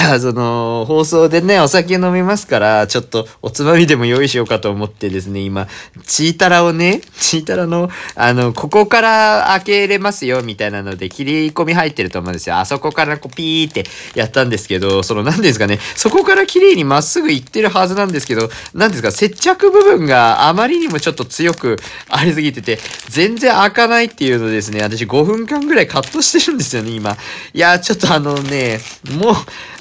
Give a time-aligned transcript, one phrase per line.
[0.00, 5.68] や、その、放送でね、お酒飲みますから、ちょっとおつまみでも用意しようかと思ってですね、今、
[6.06, 12.56] チータラをね、チータラの、あの、ここから開けれますよ、みたいなので、切り込み入ってると思うんですよ。
[12.56, 13.84] あそこからこう、ピーって
[14.14, 21.76] やったんですけど、その、何ですかね、そこから綺麗にまっすぐ行ってるはずなんですけど、何ですか、接着部分があまりにもちょっと強く
[22.08, 22.78] ありすぎてて、
[23.08, 27.16] 全然開かないっていうのですね、私5分間ぐらいカットしてるんですよね、今。
[27.52, 28.80] いや、ちょっとあのね、
[29.10, 29.34] もう、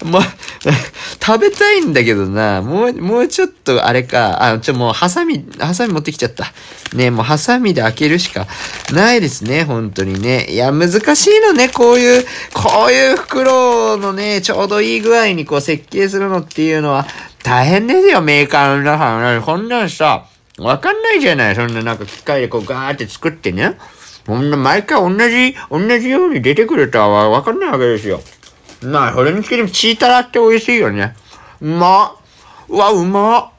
[0.10, 0.22] もう、
[1.24, 6.52] 食べたいんだけどな、もう、もうちょっとあれか、あ、ちょ、もう、ハサミ、ハサミ持ってきちゃった。
[6.94, 8.48] ね、もう、ハサミで開けるしか
[8.92, 10.48] ないですね、本当にね。
[10.50, 17.06] いや、難しいのね、こういう、こういう袋のね、ちょうどいい具合にこう設計するのっていうのは、
[17.44, 19.42] 大変ですよ、メーカーの皆さん。
[19.44, 20.26] こんなんさ、
[20.58, 21.56] わかんないじゃない。
[21.56, 23.78] そんななんか機械でこうガーって作ってね。
[24.28, 28.22] こんな毎回同じ、同じように出てくるとはわかんないわけですよ。
[28.82, 31.16] まあ、それにつけてもチータラって美味しいよね。
[31.62, 32.16] うま
[32.68, 33.52] うわ、うま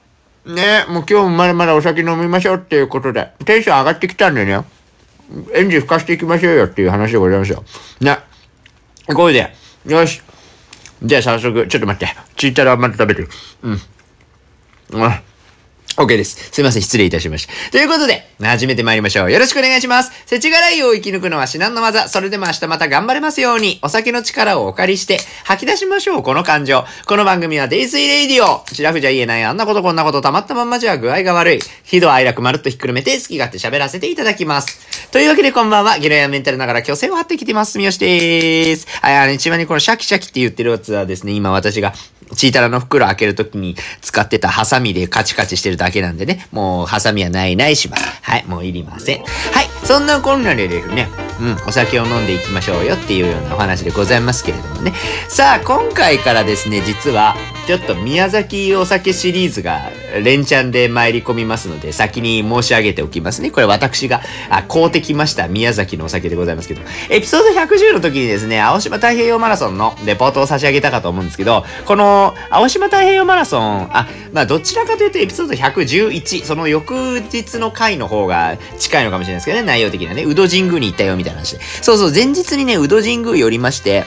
[0.47, 4.65] ねもう今日もまだまだお酒飲みましょうっていうことで、テンション上がってきたんでね、
[5.55, 7.65] エンジン吹かしていきましょうよっていう話でございますよ。
[8.01, 8.19] ね。
[9.07, 9.55] これで、
[9.87, 10.23] よし。
[11.03, 12.15] じゃあ早速、ちょっと待って。
[12.37, 13.29] チータラまだ食べてる。
[13.63, 15.03] うん。
[15.03, 15.23] あ
[16.01, 16.49] OK です。
[16.51, 17.53] すいません、失礼いたしました。
[17.73, 19.31] ということで、始めて参りましょう。
[19.31, 20.11] よろしくお願いします。
[20.25, 22.09] 世知辛いを生き抜くのは至難の技。
[22.09, 26.87] それでも明日また頑張れますように、お酒の力をお借りして、吐き出しましょう、この感情。
[27.07, 28.65] この番組はデイスイレイディオ。
[28.73, 31.61] シラフじゃ言えない、あんなことこんなことたまったまんまじゃ具合が悪い。
[31.85, 35.11] 喜怒哀楽まるっとひっくるめて好き勝手喋らせていただきます。
[35.11, 37.77] というわけでこんばんは、ゲロやメンタルながら虚勢を張ってきてます。
[37.77, 38.87] 三好でーす。
[39.03, 41.93] はい、あの、一番にこのシャキシャキって言ってるやつはですね、今私が
[42.37, 48.05] チータラの袋開けるときに使ってたハサミでカチカチしてるだけなんでね、もうハサミはないないします。
[48.23, 49.19] はい、もういりません。
[49.21, 49.27] はい、
[49.85, 51.09] そんなこんなでですね、
[51.41, 54.93] うん、お酒を飲んでいきましょうよっていうようなお話でございますけれどもね。
[55.29, 57.35] さあ、今回からですね、実は、
[57.67, 63.51] ちょっと宮崎お酒シリーズが連チャンで参り込みますので、先に申し上げておきますね。
[63.51, 81.59] これ私が、あ、買うてきました宮崎のお酒でございますけど、エピソード110の時にですね、青島太平洋マラソンのレポートを差し上げたかと思うんですけど、この青島太平洋マラソン、あ、まあどちらかというとエピソード111、その翌日の回の方が近いのかもしれないですけどね、内容的にはね、宇戸神宮に行ったよみたいな話。
[81.83, 84.05] そうそう、前日にね、鵜戸神宮寄りまして、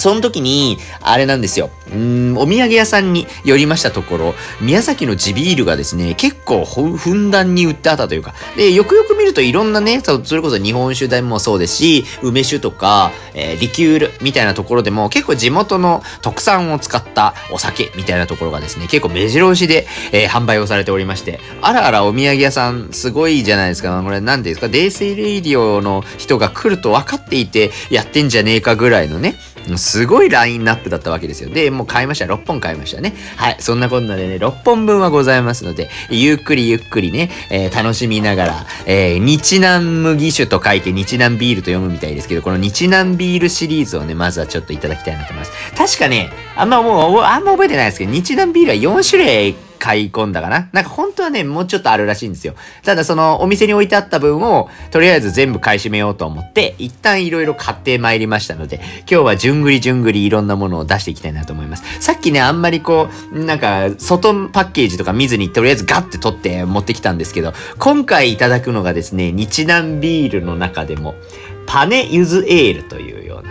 [0.00, 1.70] その時に、あれなんですよ。
[1.92, 24.00] うん、お土産屋さんに寄りましたところ、宮崎の地ビールがですね、結構ふんだんに売ってあったというか、で、よくよく見るといろんなね、それこそ日本酒でもそうですし、梅酒とか、えー、リキュールみたいなところでも結構地元の特産を使ったお酒みたいなところがですね、結構目白押しで、えー、販売をされておりまして、あらあらお土産屋さんすごいじゃないですか。
[24.02, 29.34] これ何ですかデイセイレイディオの人が来ると分かっていてやってんじゃねえかぐらいのね、
[29.76, 31.50] すごいラインナップだったわけですよ。
[31.50, 32.24] で、もう買いました。
[32.26, 33.14] 6本買いましたね。
[33.36, 33.56] はい。
[33.58, 45.74] そんなこんなでね、6本分はございますので、ゆっくりゆっくりね、えー、楽しみながら、えー、日南麦酒と書いて日南ビールと読むみたいですけど、この日南ビールシリーズをね、まずはちょっといただきたいなと思います。
[45.76, 52.54] 確かね、あんまもう、あんま覚えてないですけど、日南ビールは4種類買い込んだかななんか本当はね、もうちょっとあるらしいんですよ。
[52.84, 61.82] ただそのお店に置いてあった分を、とりあえず全部買い占めようと思って、一旦いろいろ買ってまいりましたので、今日はじゅんぐりじゅんぐりいろんなものを出していきたいなと思います。
[62.00, 71.14] さっきね、あんまりこう、なんか、外パッケージとか見ずにとりあえずガッて取って持ってきたんですけど、今回いただくのがですね、日南ビールの中でも、
[71.66, 73.49] パネユズエールというような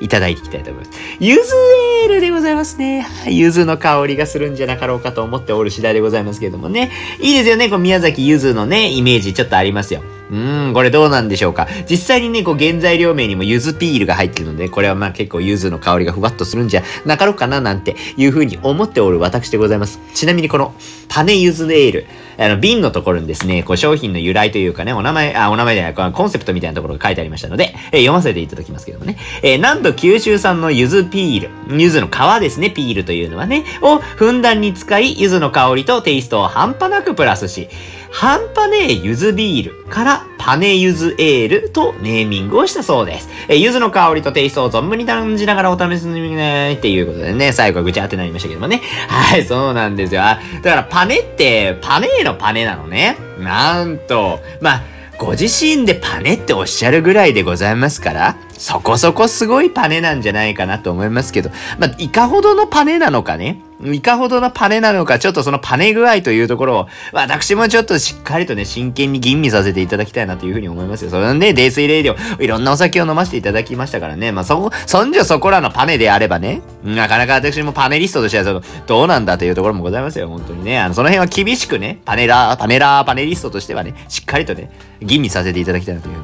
[0.00, 0.98] いただいていきたいと思います。
[1.20, 1.54] ゆず
[2.02, 3.06] エールでございますね。
[3.26, 6.90] ゆずの香りがするんじゃなかろうかと思っておる次第でございますけれどもね。
[7.20, 7.68] いいですよね。
[7.68, 10.02] こう宮崎ゆずのね、イメージちょっとありますよ。
[10.30, 11.68] うーん、これどうなんでしょうか。
[11.88, 20.00] 実際にね、こう原材料名にもゆずピールが入ってるので、これはまあ結構ゆずの香りがふわっとするんじゃなかろうかななんていうふうに思っておる私でございます。
[20.14, 20.74] ちなみにこの
[21.08, 22.06] パネゆずエール、
[22.38, 29.16] あの、瓶のところにですね、こう商品の由来というかね、お名前、あ、お名前じゃない、コンセプトみたいなところが書いてありましたので、えー、読ませていただきますけどもね。
[29.42, 37.68] えー、なんと九州産のゆずピール、ゆずの皮ですね、ピールというのはね、をふんだんに使い、ゆずの香りとテイストを半端なくプラスし、
[38.14, 43.28] 半端ねえゆずビールからパネゆずエールとネーミングをしたそうです。
[43.48, 48.82] えゆずの香りとテイストを存分に感じながらお試しにねっていうことでね、最後はぐちゃってなりましたけどもね。
[49.08, 50.20] はい、そうなんですよ。
[50.20, 53.16] だからパネって、パネーのパネなのね。
[53.38, 54.82] なんと、まあ、
[55.18, 63.62] ご自身でパネっておっしゃるぐらいでございますから、そこそこすごいパネなんじゃないかなと思いますけど、まあ、いかほどのパネなのかね。
[63.82, 71.10] いかほどのパネなのか、ちょっとそのパネ具合というところを、私もちょっとしっかりとね、真剣に吟味させていただきたいなというふうに思いますよ。
[71.10, 74.32] それで、泥酔レイディオ、いろんなお酒を飲ませていただきましたからね。
[74.32, 80.78] まあ、そ、そんじょそこらのパネであればね、なかなか私もパネリストとしては、その、どうなんだというところもございますよ、本当にね。
[80.78, 84.70] あの、その辺は厳しくね、パネラー、パネラー、パネリストとしてはね、しっかりとね、
[85.02, 86.14] 吟味させていただきたいなという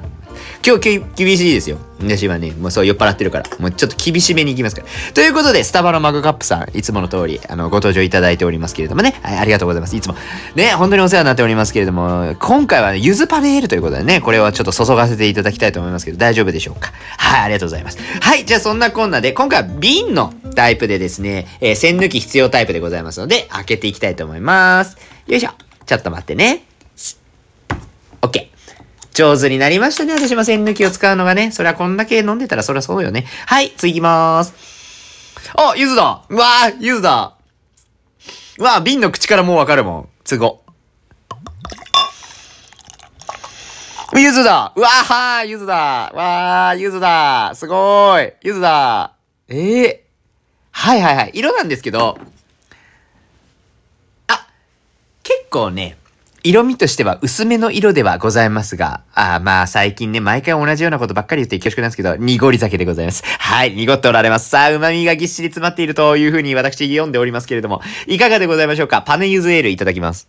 [0.64, 1.78] 今日厳しいですよ。
[2.00, 4.88] 私はね、もうそう酔っ払ってるから、もうちょっと厳しめに行きますから。
[5.14, 9.96] ということで、スタバのマグカップさん、いつもの通り、あの、ご登場いただいておりますけれどもね、はい、ありがとうございます。
[9.96, 10.16] いつも、
[10.54, 16.92] ね、本当にお世話になっておりますけれども、今回はね、ゆずパネールということでね、これはちょっと注がせていただきたいと思いますけど、大丈夫でしょうか？
[17.16, 17.98] はい、ありがとうございます。
[18.20, 24.96] はい、じゃあそんなこんなで、今回は瓶のタイプでですね、えー、栓抜き必要タイプでございますので、開けていきたいと思います。
[25.26, 25.50] よいしょ。
[25.86, 26.64] ちょっと待ってね。
[28.20, 28.49] OK。
[29.12, 30.14] 上手になりましたね。
[30.14, 31.50] 私も栓抜きを使うのがね。
[31.52, 33.26] そりゃこんだけ飲んでたらそりゃそうよね。
[33.46, 34.54] はい、次行きまーす。
[35.56, 37.34] あ、ゆずだうわー、ゆずだ
[38.58, 40.08] うわー、瓶の口からもうわかるもん。
[40.24, 40.62] 都合。
[44.16, 45.74] ゆずだうわーはー、ゆずだ
[46.14, 49.14] わー、ゆずだすごーいゆずだ
[49.48, 50.10] ええー、
[50.72, 51.30] はいはいはい。
[51.34, 52.18] 色なんですけど、
[54.26, 54.46] あ、
[55.22, 55.96] 結構ね、
[56.42, 63.22] 色味としては薄めの色ではございますが、あまあ最近ね、毎回同じようなことばっかり言って恐縮なんですけど、濁り酒でございます。
[63.38, 64.48] はい、濁っておられます。
[64.48, 69.02] さあ、旨味がぎっしり詰まっているというふうに私読んでおりますけれども、いかがでございましょうか？
[69.02, 70.28] パネユズエールいただきます。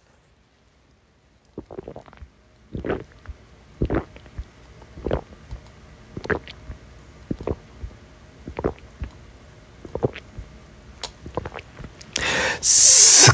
[12.62, 13.34] すっ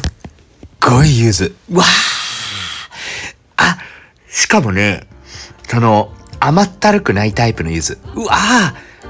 [0.80, 1.52] ごい柚子。
[1.72, 1.86] わあ、
[4.38, 5.08] しかもね、
[5.68, 7.98] その、甘ったるくないタイプの柚子。
[8.14, 8.36] うわ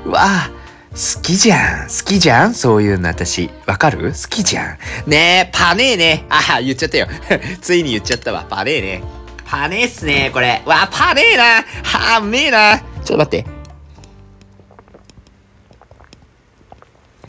[0.06, 1.88] ぁうわぁ好きじゃん。
[1.90, 2.54] 好きじゃん？
[2.54, 3.50] そういうの私。
[3.66, 4.14] わかる？
[4.14, 5.10] 好きじゃん。
[5.10, 6.26] ねえ、パネーね。
[6.30, 7.08] あ、言っちゃったよ。
[7.60, 8.46] ついに言っちゃったわ。
[8.50, 9.04] パネーね。
[9.46, 10.62] パネーっすね、これ。
[10.66, 11.44] わ、パネーな。
[11.84, 12.80] はあ、めえな。
[12.80, 13.50] ちょっと待って。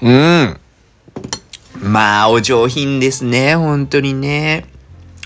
[0.02, 0.60] うん。
[1.82, 3.56] まあ、お上品ですね。
[3.56, 4.66] 本当にね。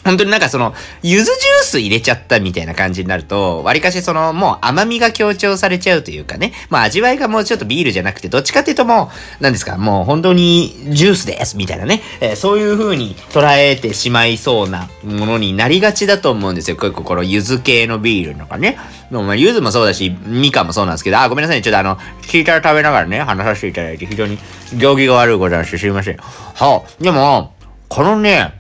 [0.05, 9.11] 本当になんかその、柚子ジュース入れちゃったみたいな感じになると、割かしその、もう甘みが強調されちゃうというかね、まあ味わいがもうちょっとビールじゃなくて、どっちかっていうとも
[9.41, 16.77] う、なんですか、もう本当にジュースですみたいなね、えー、そういう風に捉えてしまいそうなものになりがちだと思うんですよ。
[16.77, 18.79] 結構この柚子系のビールとかね。
[19.11, 21.63] でもまあ柚子もそうだし、みかんもそうなんですけど、あ、ごめんなさいね。
[21.63, 24.39] ちょっとあの、聞いたら食べながらね、話させていただいて、非常に
[24.77, 26.17] 行儀が悪いございまして、すいません。
[26.17, 27.55] はあ、でも、
[27.89, 28.55] このね、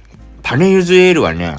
[0.53, 1.57] パネユズエールはね、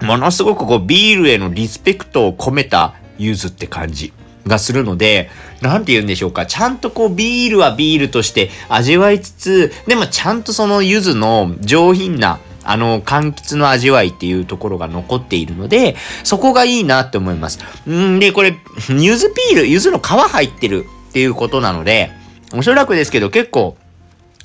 [0.00, 4.14] ものすごくこうビールへのリスペクトを込めたユズって感じ
[4.46, 5.28] がするので、
[5.60, 6.46] なんて言うんでしょうか。
[6.46, 15.94] ちゃんとこうビールはビールとして味わいつつ、でもちゃんとそのユズの上品なあの、柑橘の味わいっていうところが残っているので、
[16.24, 17.58] そこがいいなって思います。
[17.86, 18.56] んで、これ、
[18.88, 22.12] 柚子ピール、柚子の皮入ってるっていうことなので、
[22.54, 23.76] おそらくですけど結構、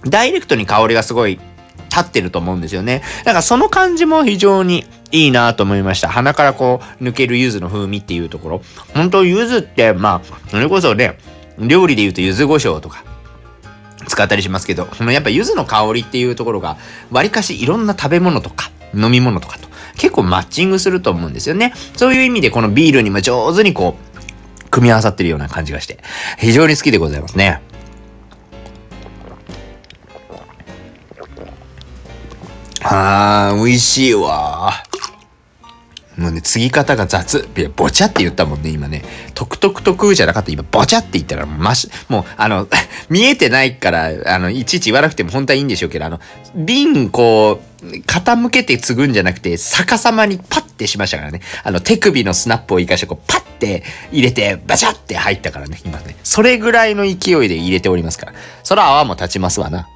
[0.04, 1.40] ダイレクトに香りがすごい
[1.95, 3.01] 立ってると思うんですよね。
[3.24, 6.09] だからその感じも非常にいいなと思いました。
[6.09, 8.62] 鼻からこう抜ける柚子の風味っていうところ。
[8.94, 11.18] 本当柚子って、まあ、それこそね、
[11.57, 13.03] 料理で言うと柚子胡椒とか
[14.07, 16.77] 使ったりしますけど、やっぱ柚子の香りっていうところが、
[17.12, 21.74] わりかしいろんな食べ物とか飲み物とかと結構マッチングすると思うんですよね。
[21.95, 26.00] そういう意味でこのビールにも上手にこう、組み合わさってるような感じがして、
[26.38, 27.62] 非常に好きでございますね。
[32.87, 34.71] あー、美味しいわ
[36.18, 37.49] もうね、継ぎ方が雑。
[37.57, 39.04] いや、ぼちゃって言ったもんね、今ね。
[39.33, 40.51] トクトクトクじゃなかった。
[40.51, 42.68] 今、ぼちゃって言ったら、まし、もう、あの、
[43.09, 46.19] 見えてないから、あの、いちいち言わなくても本当はいいんでしょうけど、あの、
[46.54, 51.42] 瓶、こう、傾けて継ぐんじゃなくて、逆さまにパッてしましたからね。
[51.63, 56.15] あの、手首のスナップを生かして、こう、パッて入れて、バチャって入ったからね、今ね。
[56.23, 58.33] それぐらいの勢いで入れておりますから。
[58.63, 59.89] そら泡も立ちますわな。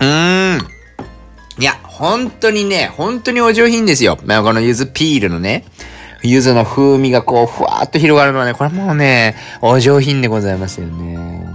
[0.00, 0.60] うーん。
[1.58, 4.18] いや、本当にね、本当にお上品ですよ。
[4.24, 5.64] まあ、この柚子ピールのね、
[6.22, 11.46] 柚子の風味がこう、ふわーっと広がるのはね、これもうね、お上品でございますよね。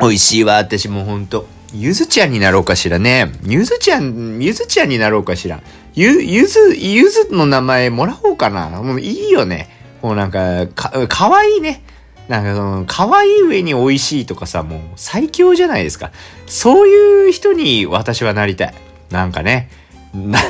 [0.00, 1.46] 美味しいわ、私もほんと。
[1.72, 3.32] ゆずちゃんになろうかしらね。
[3.44, 5.60] ゆずちゃん、ゆずちゃんになろうかしら。
[5.94, 8.68] ゆ、ゆず、ゆずの名前もらおうかな。
[8.70, 9.68] もういいよね。
[10.00, 11.82] もうなんか、か、かわいいね。
[12.28, 16.10] なんかその、可愛い上に美味しいとかさ、もう最強じゃないですか。
[16.46, 18.74] そういう人に私はなりたい。
[19.10, 19.70] なんかね、
[20.14, 20.40] な、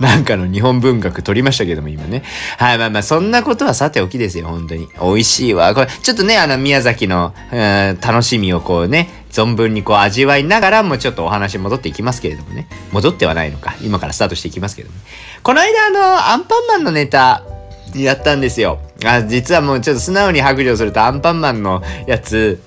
[0.00, 2.22] なんかの日本文学取りましたけども、今ね。
[2.58, 4.88] はい、まあまあ、そんなことはさておきですよ、本当に。
[5.00, 5.74] 美味しいわ。
[5.74, 12.68] これ、ちょっとね、あの、宮崎の、うん、楽しみをこうね、存分にこう味わいながらもちょっとお話戻っていきますけれどもね。
[12.92, 13.74] 戻ってはないのか。
[13.82, 15.02] 今からスタートしていきますけども、ね。
[15.42, 17.44] この間、あの、アンパンマンのネタ、
[17.94, 18.78] やったんですよ。
[19.04, 22.60] あ、実はもうちょっと素直に白状するとアンパンマンのやつ、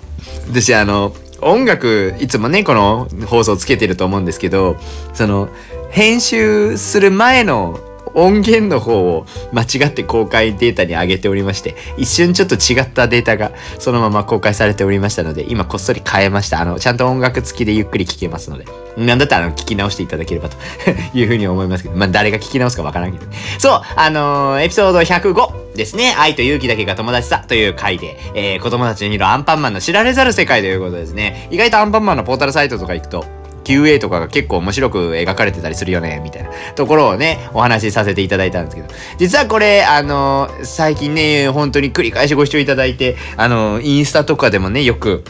[0.50, 4.78] 私あの、音楽、いつもね、この放送つけてると思うんですけど、
[5.14, 5.50] その、
[5.90, 7.80] 編集する前の
[8.14, 16.62] 音源の方を間違って公開データに上げておりまして、一瞬ちょっと違ったデータがそのまま公開されておりましたので、今こっそり変えました。
[16.62, 18.66] あの、ちゃんと音楽付きでゆっくり聴けますので、
[18.98, 20.58] なんだったらあの聞き直していただければと
[21.18, 23.26] いうふうに思いますけど、まあ誰が聞き直すかわからんけど、
[23.58, 26.16] そう、あのー、エピソード105ですね。
[26.18, 31.48] 愛と勇気だけが友達さという回で、えー、子供たちに見るアンパンマンの知られざる世界ということですね。
[31.52, 33.26] 意外とアンパンマンのポータルサイトとか行くと、
[33.64, 38.88] QA とかが結構面白く描かれてたりするよね、みたいなところをね、お話しさせていただいたんですけど、
[39.18, 45.24] 実はこれ、あの、最近ね、本当に繰り返しご視聴いただいて、あの、インスタとかでもね、よく、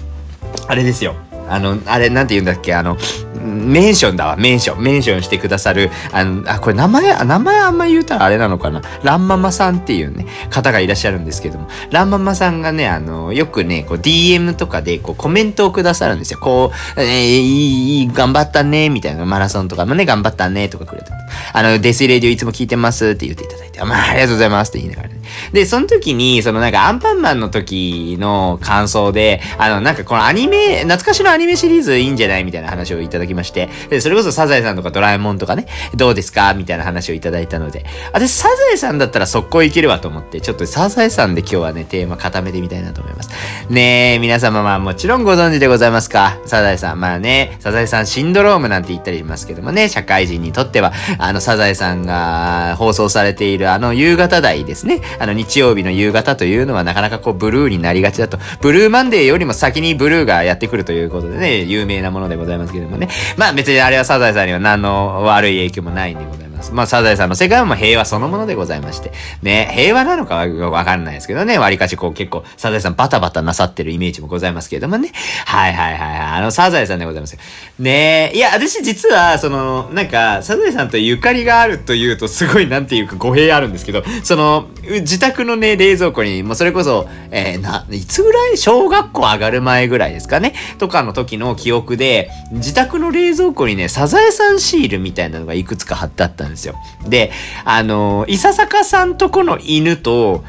[0.67, 1.15] あれですよ。
[1.49, 2.97] あの、あれ、なんて言うんだっけ、あの、
[3.41, 4.83] メンションだわ、メンション。
[4.83, 8.81] メンションしてくださる、あの、あ、これ名前、名前あんま言うたらあれなのかな。
[9.03, 16.39] ランママさんっていうね、方がいらっしゃるんですけども、ランママさんがね、あの、よくね、こう DM とかでこうコメントをくださるんですよ。
[16.39, 21.11] こう、えー、いいい、頑張ったね、みたいな、マラソンとかもね、頑張ったね、とかくれて。
[21.53, 25.15] あの、泥酔レイディオいつも聞いてますって言っていただいて、まあ、ありがとうございますって言いながらね。
[25.53, 36.53] で、その時に、そのなんかアンパンマンの時の感想で、あの、なんかこのアニメ、懐かしのアニメシリーズいいんじゃないみたいな話をいただきまして、で、それこそサザエさんとかドラえもんとかね、どうですか？
[36.53, 43.29] みたいな話をいただいたので、私サザエさんだったら速攻いけるわと思って、ちょっとサザエさんで今日はね、テーマ固めてみたいなと思います。
[43.69, 46.37] ねえ、皆様まあもちろんご存知でございますか？
[46.45, 46.99] サザエさん。
[46.99, 55.01] まあね、サザエさんシンドロームなんて言ったりしますけどもね、社会人にとっては、あのサザエさんが放送されているあの夕方台ですね。
[55.19, 58.37] あの日曜日の夕方というのはなかなかこうブルーになりがちだと。
[58.61, 63.09] ブルーマンデーよりも先にブルーがやってくるということでね、有名なものでございますけどもね。
[63.37, 66.50] まあ別にあれはサザエさんには何の悪い影響もないんでございます。
[66.61, 66.73] ます。
[66.73, 69.11] まあ、サザエさんの世界も平和そのものでございまして。
[69.41, 75.11] ね、平和なのかはわかんないですけどね、割かしこう結構、サザエさんバタバタなさってるイメージもございますけれどもね。
[75.45, 76.19] はいはいはいはい。
[76.37, 77.39] あの、サザエさんでございますよ。
[77.79, 88.57] ねいや、私実は、その、なんか、サザエさんとゆかりがあるというと、すごいなんていうか語弊あるんですけど、その、自宅のね、冷蔵庫に、もうそれこそ、えー、な、いつぐらい？
[88.57, 90.53] 小学校上がる前ぐらいですかね？
[90.77, 96.75] とかの時の記憶で、自宅の冷蔵庫にね、サザエさんシールみたいなのがいくつか貼ってあったんですですよ。
[97.07, 97.31] で、
[97.65, 100.43] あの、いささかさんとこの犬と、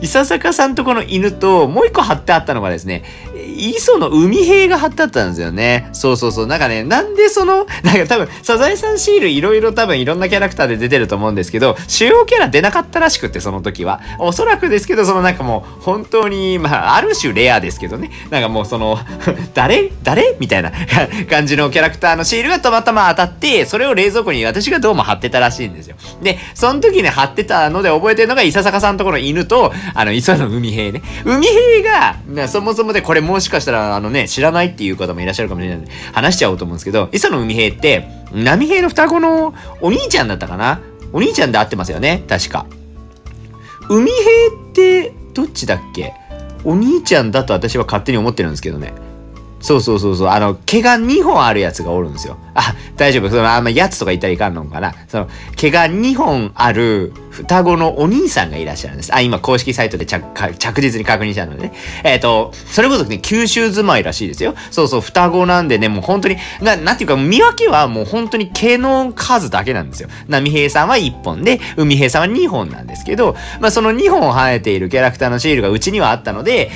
[0.00, 3.02] いささかさんとこの犬と、もう一個貼ってあったのがですね、
[3.58, 5.88] 磯の海兵が貼ってあったんですよね。
[5.92, 6.46] そうそうそう。
[6.46, 14.00] なんかね、なんでその、なんか多分、サザエさんシールいろいろ多分いろんなキャラクターで出てると思うんですけど、主要キャラ出なかったらしくて、その時は。
[14.18, 18.10] おそらくですけど、そのなんかもう、本当に、まあ、ある種レアですけどね。
[18.30, 18.98] なんかもうその、
[19.54, 19.90] 誰？
[20.02, 20.36] 誰？
[20.38, 20.72] みたいな
[21.28, 25.96] 感じのキャラクターのシールがたまたま当たって、それを冷蔵庫に私がどうも貼ってたらしいんですよ。
[26.22, 31.02] で、その時に貼ってたので覚えてるのが、伊佐坂さんのとこの犬と、あの、磯の海兵ね。
[31.24, 40.80] 海兵が、そもそもでこれもししかしたら、あのね、知らないっていう方もいらっしゃるかもしれないので、話しちゃおうと思うんですけど、磯野海平って、波平の双子のお兄ちゃんだったかな？
[41.12, 42.66] お兄ちゃんで会ってますよね確か。
[43.88, 46.12] 海平って、どっちだっけ？
[46.64, 48.92] お兄ちゃんだと私は勝手に思ってるんですけどね。
[49.60, 50.28] そうそうそうそう。
[50.28, 52.36] あの、毛が2本あるやつがおるんですよ。
[52.54, 53.28] あ、大丈夫。
[53.28, 54.94] その、あんまやつとか言ったらいかんのかな。
[55.08, 59.14] その、毛が2本ある双子のお兄さんがいらっしゃるんです。
[59.14, 60.22] あ、今公式サイトで着
[60.58, 61.72] 着実に確認したのでね。
[62.04, 64.54] えっ、ー、と、それこそね、九州住まいらしいですよ。
[64.70, 70.08] そうそう、双子なんでね、もう本当に、な、なんていうか、見分けはもう本当に毛の数だけなんですよ。
[70.28, 76.70] 波平さんは1本で、海平さんは2本なんですけど、まあその2本生えているキャラクターのシールがうちにはあったので、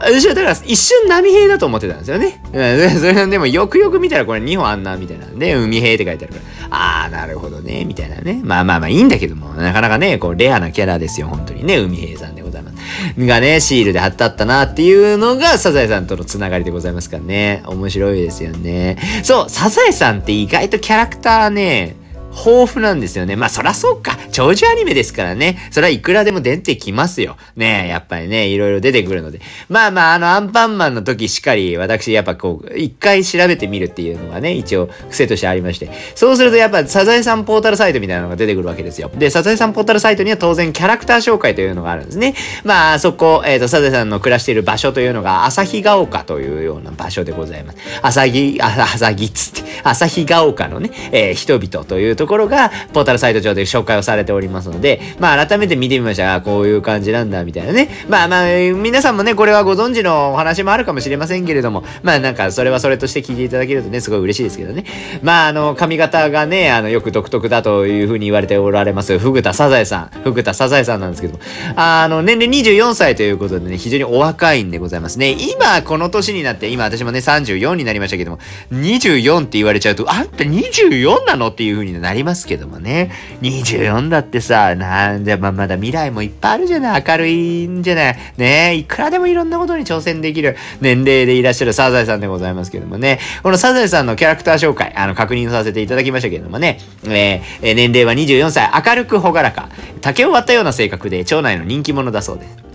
[0.00, 2.40] 私はだから一瞬波平だと思ってたんですよね。
[2.52, 6.40] それでもよくよく見たらこれ2本あんなみたいなんで、海平って書いてあるか
[6.70, 8.40] ら、あーなるほどね、みたいなね。
[8.42, 12.76] まあまあまあいいんだけども、なかなかね、こうレアなキャラですよ、本当にね、海平さんでございます。
[13.18, 17.62] がね、シールで貼ってあったなっていうのがサザエさんとのつながりでございますからね。
[17.66, 18.96] 面白いですよね。
[19.22, 21.96] そう、サザエさんって意外とキャラクターね、
[22.30, 23.36] 豊富なんですよね。
[23.36, 24.16] まあそらそうか。
[24.32, 25.58] 長寿アニメですからね。
[25.70, 27.36] それはいくらでも出てきますよ。
[27.56, 29.40] ねやっぱりね、いろいろ出てくるので。
[29.68, 35.90] まあまあ、あの、アンパンマンの時しっかり、私やっぱこう、一回調べてみるっていうのがね、一応癖としてありまして。
[36.14, 39.10] そうするとやっぱサザエさんポータルサイトみたいなのが出てくるわけですよ。
[39.16, 42.34] で、サザエさんポータルサイトには当然キャラクター紹介というのがあるんですね。
[42.64, 47.78] まあ、そこ、えっ、ー、と、サザエさんの暮らしている場所というのが、旭ヶ丘というような場所でございます。
[48.02, 57.88] 旭、あ、旭っつって、旭ヶ丘のね、えー、人々というところが、ポータルサイト上で紹介をされておりますので、まあ改めて見てみましたが、こういう感じなんだ、みたいなね。
[58.08, 64.84] まあまあ、皆さんもね、これはご存知のお話もあるかもしれませんけれども、まあなんか、それはそれとして聞いていただけるとね、すごい嬉しいですけどね。
[65.22, 70.20] まああの、髪型がね、あの、よく独特だというふうに言われておられます、ふぐたサザエさん。
[70.22, 71.40] ふぐたサザエさんなんですけども、
[71.76, 75.36] あの、年齢24歳ということでね、非常にお若いんでございますね。
[75.38, 78.38] 今、この年になって、今私もね、34になりましたけども、
[78.72, 81.50] 24って言われちゃうと、あんた24なの？
[81.50, 83.10] っていう風になりますけどもね。
[83.42, 87.04] 24だってさ、なんで、ま、まだ未来もいっぱいあるじゃない。
[87.06, 88.18] 明るいんじゃない。
[88.36, 93.18] ねいくらでもいろんなことに挑戦できる年齢でいらっしゃるサザエさんでございますけどもね。
[93.42, 96.78] このサザエさんのキャラクター紹介、あの、確認させていただきましたけどもね。
[97.04, 99.68] えー、年齢は24歳、明るく朗らか、
[100.00, 102.69] 竹を割ったような性格で、町内の人気者だそうです。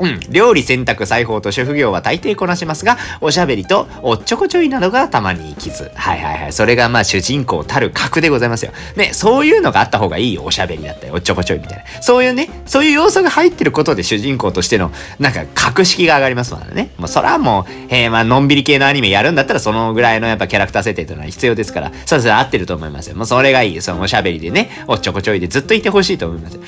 [0.00, 0.20] うん。
[0.30, 5.90] 料理、洗濯、裁縫と主婦業は大抵こなしますが、おしゃべりとおっちょこちょいなどがたまに傷。
[5.94, 6.52] はいはいはい。
[6.52, 8.72] それがまあ主人公たる格でございますよ。
[8.96, 10.44] ね、そういうのがあった方がいいよ。
[10.44, 12.02] おしゃべりだったり、おっちょこちょいみたいな。
[12.02, 16.90] そういうね、そういう要素が入ってることで主人公としての、なんか格式が上がりますからね。
[16.98, 23.16] もうそれはもう、えー、まあのんびり系のアニメやるんだったらそのぐらいのやっぱキャラクター設定というのは必要ですから、そうそう合ってると思いますよ。
[23.16, 23.80] もうそれがいい。
[23.80, 26.58] そのおしゃべりでね、おっちょこちょいでずっといてほしいと思います。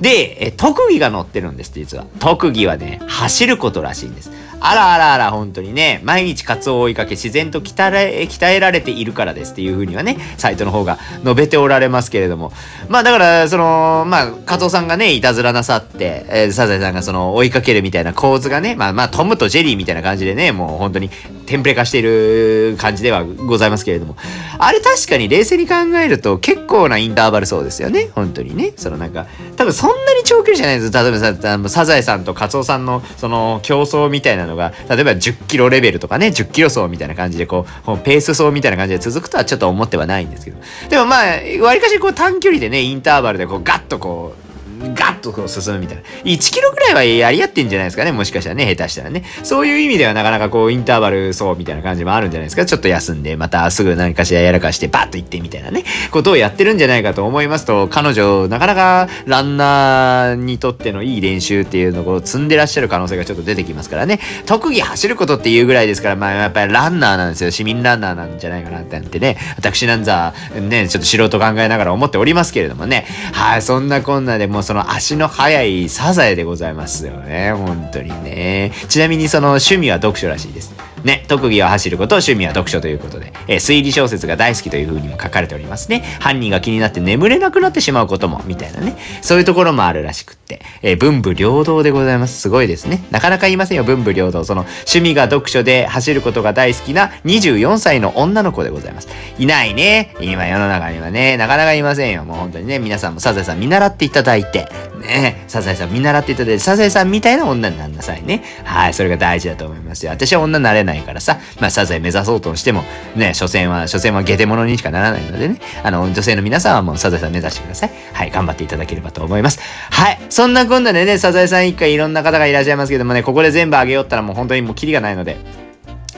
[0.00, 2.06] で、え特技が載ってるんです、実は。
[2.18, 4.30] 特技ははね、走ることらしいんです。
[4.60, 12.52] あらあらあら、本当にね、毎日カツオを追いかけ自然と鍛え鍛えられているからですっていうふうにはね、サイトの方が述べておられますけれども。
[12.88, 21.08] まあだから、その、まあ、カツオさんがね、いたずらなさって、えー、サザエさんがその追いかけるみたいな構図がね、まあまあ、トムとジェリーみたいな感じでね、もう本当に
[21.46, 24.16] テンプレ化している感じではございますけれども。
[24.58, 28.10] あれ確かに冷静に考えると結構なインターバルそうですよね。
[28.14, 28.72] 本当にね。
[28.76, 29.26] そのなんか、
[29.56, 30.92] 多分そんなに長距離じゃないです。
[30.92, 40.58] 例えばさ、サザエさんとカツオさんのその競争みたいなのが、例えば10キロレベルとかね、10キロ走みたいな感じでこう、ペース走みたいな感じで続くとはちょっと思ってはないんですけど。
[40.88, 41.22] でもまあ、
[41.62, 44.49] わりかしこう短距離でね、インターバルでこうガッとこう、
[44.94, 46.02] ガッとこう進むみたいな。
[46.24, 48.12] 1キロぐらいはやり合ってんじゃないですかね。
[48.12, 49.24] もしかしたらね、下手したらね。
[49.42, 52.64] そういう意味ではなかなかこう、インターバル走みたいな感じもあるんじゃないですか。
[52.64, 64.20] ちょっと休んで、またすぐ何かしらやらかして、バッと行ってみたいなね、ことをやってるんじゃないかと思いますと、彼女、なかなかランナーにとってのいい練習っていうのを積んでらっしゃる可能性がちょっと出てきますからね。
[64.46, 67.50] 特技走ることっていうぐらいですから、まあやっぱりランナーなんですよ。
[67.50, 73.06] 市民ランナーなんじゃないかなってね、私なんざ、ね、ちょっと素人考えながら思っておりますけれどもね。
[73.32, 77.52] はい、そんなこんなでもうその足の速いサザエでございますよね。
[77.52, 78.70] 本当にね。
[78.88, 80.89] ちなみにその趣味は読書らしいです。
[81.04, 86.02] ね、特技は走ること、趣味は読書ということで、えー、推理小説が大好きという風にも書かれておりますね。
[86.20, 88.96] 犯人が気になって眠れなくなってしまうことも、みたいなね。
[89.22, 92.40] そういうところもあるらしくって、えー、文武両道でございます。
[92.40, 93.02] すごいですね。
[93.10, 94.44] なかなか言いませんよ、文武両道。
[94.44, 99.08] その、趣味が読書で走ることが大好きな24歳の女の子でございます。
[99.38, 100.14] いないね。
[100.20, 102.24] 今世の中にはね、なかなかいませんよ。
[102.24, 104.68] もう本当にね、皆さんもサザエさん見習っていただいて、
[105.00, 108.42] ね、サザエさん見習っていただいて、サザエさんみたいな女になりなさいね。
[108.64, 110.12] はい、それが大事だと思いますよ。
[110.12, 112.84] 私は女になれないないからさ、まあサザエ目指そうとしても、
[113.16, 117.90] ね、所詮は、所詮はゲテモノにしかならないのでね、あの、女性の皆さんはもうサザエさん目指してください。
[118.12, 119.60] はい、頑張っていただければと思います。
[119.90, 125.36] はい、そんなこんなでね、サザエさん一回いろんな方がいらっしゃいますけどもね、ここで全部あげよったらもう本当にもうキリがないので、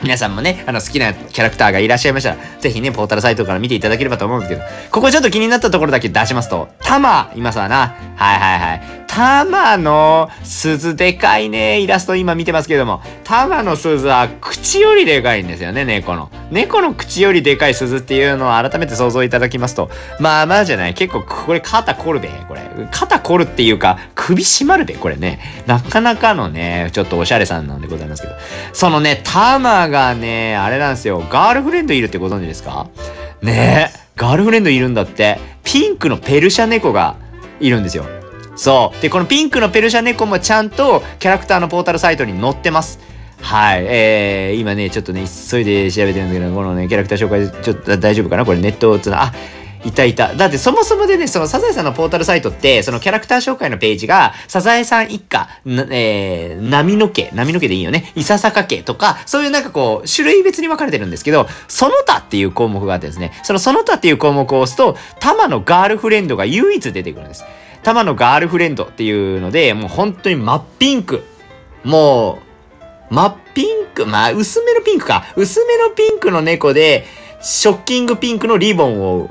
[0.03, 7.95] 皆さんもね、あの好きなキャラクターがいらっしゃいましたら、ぜひね、ポータルサイトから見ていただければと思うんですけど、ここちょっと気になったところだけ出しますと、タマいますわな。
[8.17, 9.02] はいはいはい。
[9.15, 11.81] タマの鈴でかいね。
[11.81, 16.31] イラスト今見てますけども、タマの鈴は口よりでかいんですよね、猫の。
[16.51, 20.95] 猫の口よりでかい鈴っていうのを改めて想像いただきますと、まあまあじゃない。
[20.95, 22.63] 結構これ肩凝るで、これ。
[22.91, 25.41] 肩凝るっていうか、首締まるで、これね。
[25.67, 28.35] なかなかのね、ちょっとおしゃれさんなんでございますけど。
[28.73, 31.23] そのね、タマがね、あれなんですよ。
[31.31, 32.87] ガールフレンドいるってご存知ですか？
[33.43, 33.99] ねえ。
[34.17, 35.39] ガールフレンドいるんだって。
[35.65, 37.17] ピンクのペルシャ猫が
[37.61, 38.07] いるんですよ。
[38.55, 39.01] そう。
[39.03, 42.99] で、このピンクのペルシャ猫もちゃんとキャラクターのポータルサイトに載ってます。
[43.41, 43.85] はい。
[43.87, 48.45] えー、今ね、ちょっとね、急いで調べてるんだけど、このね、キャラクター紹介、ちょっと大丈夫かな？
[48.45, 49.33] これネットつな、あ、
[49.85, 50.35] いたいた。
[50.37, 55.49] だってそもそもでね、そのサザエさんのポータルサイトって、そのキャラクター紹介のページが、サザエさん一家、
[55.91, 58.13] えー、波の家、波の家でいいよね？
[58.15, 67.45] 伊佐坂家とか、そういうなんかこう、種類別に分かれてるんですけど、その他っていう項目があってですね、そのその他っていう項目を押すと、タマのガールフレンドが唯一出てくるんです。
[67.83, 71.25] タマのガールフレンドっていうので、もう本当に真っピンク。
[71.85, 72.39] も
[73.11, 75.25] う、真っピンク、まあ薄めのピンクか。
[75.37, 77.05] 薄めのピンクの猫で、
[77.41, 79.31] ショッキングピンクのリボンを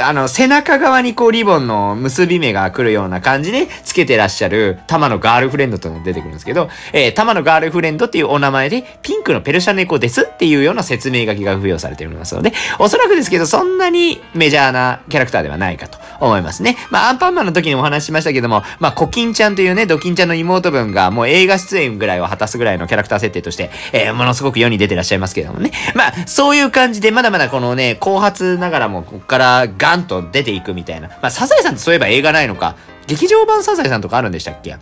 [0.00, 16.76] あの、背中側にこうリボンの結び目が来るような感じでつけてらっしゃるタマのガールフレンドというのが出てくるんですけど、えー、タマのガールフレンドっていうお名前でピンクのペルシャ猫ですっていうような説明書きが付与されておりますので、おそらくですけどそんなにメジャーなキャラクターではないかと思いますね。
[16.90, 25.70] まあ、アンパンマンの時にお話ししましたけども、まあ、コキンちゃんというね、ドキンちゃんの妹分がもう映画出演ぐらいを果たすぐらいのキャラクター設定として、えー、ものすごく世に出てらっしゃいますけどもね。
[25.94, 31.08] まあ、そういう感じでまだまだこのね、後発ながらもここからガンと出ていくみたいな。
[31.08, 32.76] まあ、サザエさんってそういえば映画ないのか。
[33.06, 34.76] 劇場版サザエさんとかあるんでしたっけ？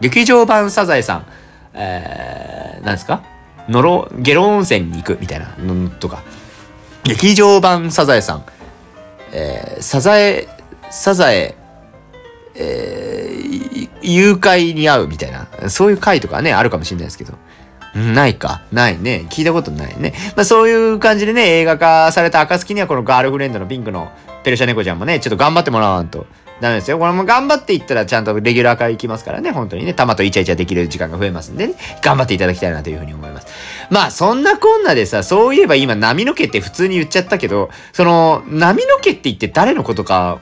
[0.00, 1.26] 劇場版サザエさん、
[1.74, 3.22] えー、何ですか？
[3.68, 6.22] のろ、ゲロ温泉に行くみたいなのとか。
[7.04, 8.44] 劇場版サザエさん、
[9.32, 10.48] えー、サザエ、
[10.90, 11.54] サザエ、
[12.54, 17.34] えー、誘拐に会うみたいな、そういう回とかね、あるかもしれないですけど。
[17.94, 18.62] ないか。
[18.70, 19.26] ないね。
[19.30, 20.14] 聞いたことないね。
[20.36, 26.26] まあそういう感じでね、映画化された暁にはこのガールフレンドのピンクのペルシャ猫ちゃんもね、ちょっと頑張ってもらわんと。
[26.60, 26.98] ダメですよ。
[26.98, 33.46] これも頑張っていったらちゃんとレギュラー化いきますからね、本当にね、玉とイチャイチャできる時間が増えますんでね、頑張っていただきたいなというふうに思います。
[33.90, 40.40] まあ、そんなこんなでさ、そういえば今波の毛って普通に言っちゃったけど、その、波の毛って言って誰のことか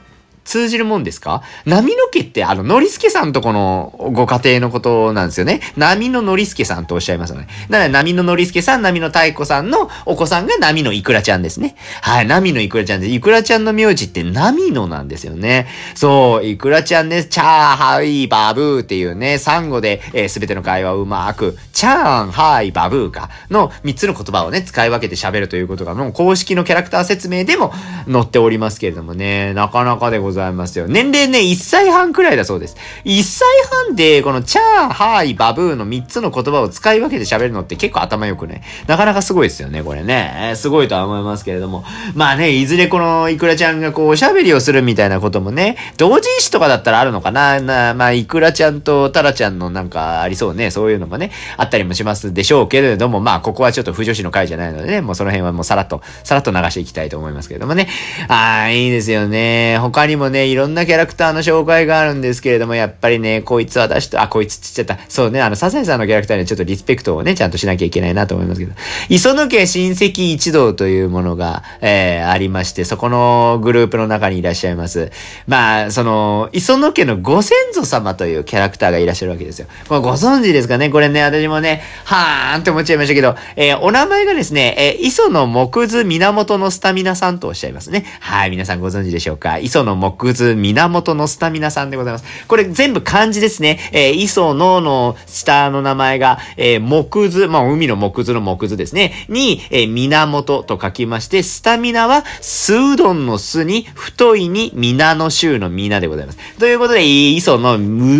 [0.49, 1.43] 通じるもんですか？
[1.65, 5.61] 波の家ってあの、ノリスケさんとこのご家庭のことなんですよね。
[5.77, 7.47] 波のノリスケさんとおっしゃいますよね。
[7.69, 11.75] だから波のノリスケさん、波の太鼓さんのお子さんが波のイクラちゃんですね。
[12.01, 15.67] はい、波のイクラちゃんです、イクラちゃんの名字って波のなんですよね。
[15.93, 27.73] そう、イクラちゃんでね、チャーハイバブーっていうね、サンゴで、えー、全ての会話をうまく、チャーンハイバブーかの3つの言葉をね、使い分けて喋るということが、もう公式のキャラクター説明でも
[28.11, 30.38] 載っておりますけれどもね、なかなかでございます。
[30.39, 30.87] ざいますよ。
[30.87, 32.77] 年齢ね、1歳半くらいだそうです。
[33.05, 33.47] 1歳
[33.85, 38.63] 半で、このチャー、ハーイ、バブーの3つの言葉を使い分けて喋るのって結構頭良くね。
[38.87, 40.53] なかなかすごいですよね、これね。
[40.55, 41.83] すごいとは思いますけれども。
[42.15, 47.59] まあね、いずれこのイクラちゃんがこう、おしゃべりをするみたいなこともね、同人誌とかだったらあるのかな。
[47.59, 50.71] なまあ、イクラちゃんとタラちゃんのなんかありそうね。
[50.71, 57.87] そういうのもね、あったりもしますでしょうけれども、まあ、ここはちょっと不女子の回じゃないのでね、もうその辺はもうさらっと、さらっと流していきたいと思いますけれどもね。
[58.27, 59.77] ああ、いいですよね。
[59.79, 65.03] 他にもね、いろんなキャラクターの紹介があるんですけれども、やっぱりね、こいつ私と、あ、こいつって言っちゃった。
[65.09, 68.73] そうね、あの、サザエさんのキャラクターにはちょっとリスペクトをね、ちゃんとしなきゃいけないなと思いますけど、
[69.09, 75.11] 磯野家親戚一同というものが、えー、ありまして、そこのグループの中にいらっしゃいます。
[75.47, 79.67] まあ、その、磯野家のご先祖様というキャラクターがいらっしゃるわけですよ。
[79.87, 80.89] これご存知ですかね？
[80.89, 88.05] これね、私もね、はーんって思っちゃいましたけど、えー、お名前がですね、えー、磯野木図源のスタミナさんとおっしゃいますね。
[88.19, 89.59] はい、皆さんご存知でしょうか？
[89.59, 92.25] 磯野木図源のスタミナさんでございます。
[92.47, 93.79] これ全部漢字ですね。
[93.91, 99.13] えー、磯野の下の名前が、えー、木図、まあ、海の木図の木図ですね。
[99.29, 106.59] に、えー、源と書きまして、スタミナは、スうどんの巣に、太いに、皆の衆の皆でございます。
[106.59, 107.77] ということで、磯の、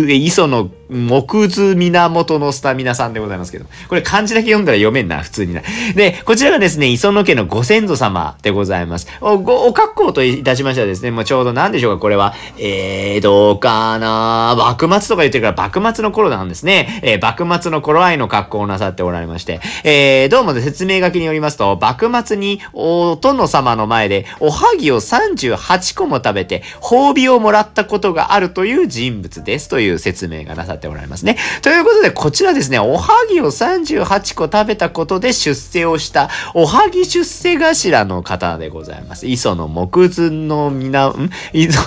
[0.08, 3.66] 磯の木図源のスタミナさんでございますけど。
[3.88, 5.62] これ漢字だけ読んだら読めんな、普通にな。
[5.94, 9.06] で、こちらがですね、磯野家のご先祖様でございます。
[9.20, 12.34] お、ご、お格好といたしましてはですね、もうちょうど何でしょうか、これは。
[12.58, 17.00] えー、どうかな幕末とか言ってるから幕末の頃なんですね。
[17.02, 19.60] えー、幕末の頃合いの格好をなさっておられまして。
[19.84, 31.36] えー、どうも説明書きによりますと、幕末にお殿様の前でおはぎを38個も食べて、褒美をもらったことがあるという人物ですという説明がなさってっておられますね。
[31.62, 39.26] ということで、こちらですね、おはぎを38個食べたことで出世をした、おはぎ出世頭の方でございます。
[39.26, 41.30] 磯の木図の皆、ん？
[41.52, 41.78] 磯、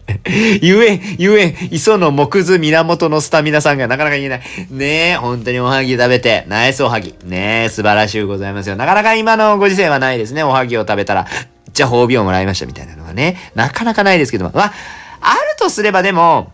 [0.62, 4.40] ゆえ、ゆえ、磯の木図源のスタミナさんがなかなか言えない。
[4.70, 7.14] ねえ、本当におはぎ食べて、ナイスおはぎ。
[7.24, 8.76] ねえ、素晴らしゅうございますよ。
[8.76, 10.42] なかなか今のご時世はないですね。
[10.42, 11.26] おはぎを食べたら、
[11.72, 13.36] じゃあ褒美をもらいましたみたいなのはね。
[13.54, 14.52] なかなかないですけども。
[14.54, 14.72] ま、
[15.20, 16.52] あるとすればでも、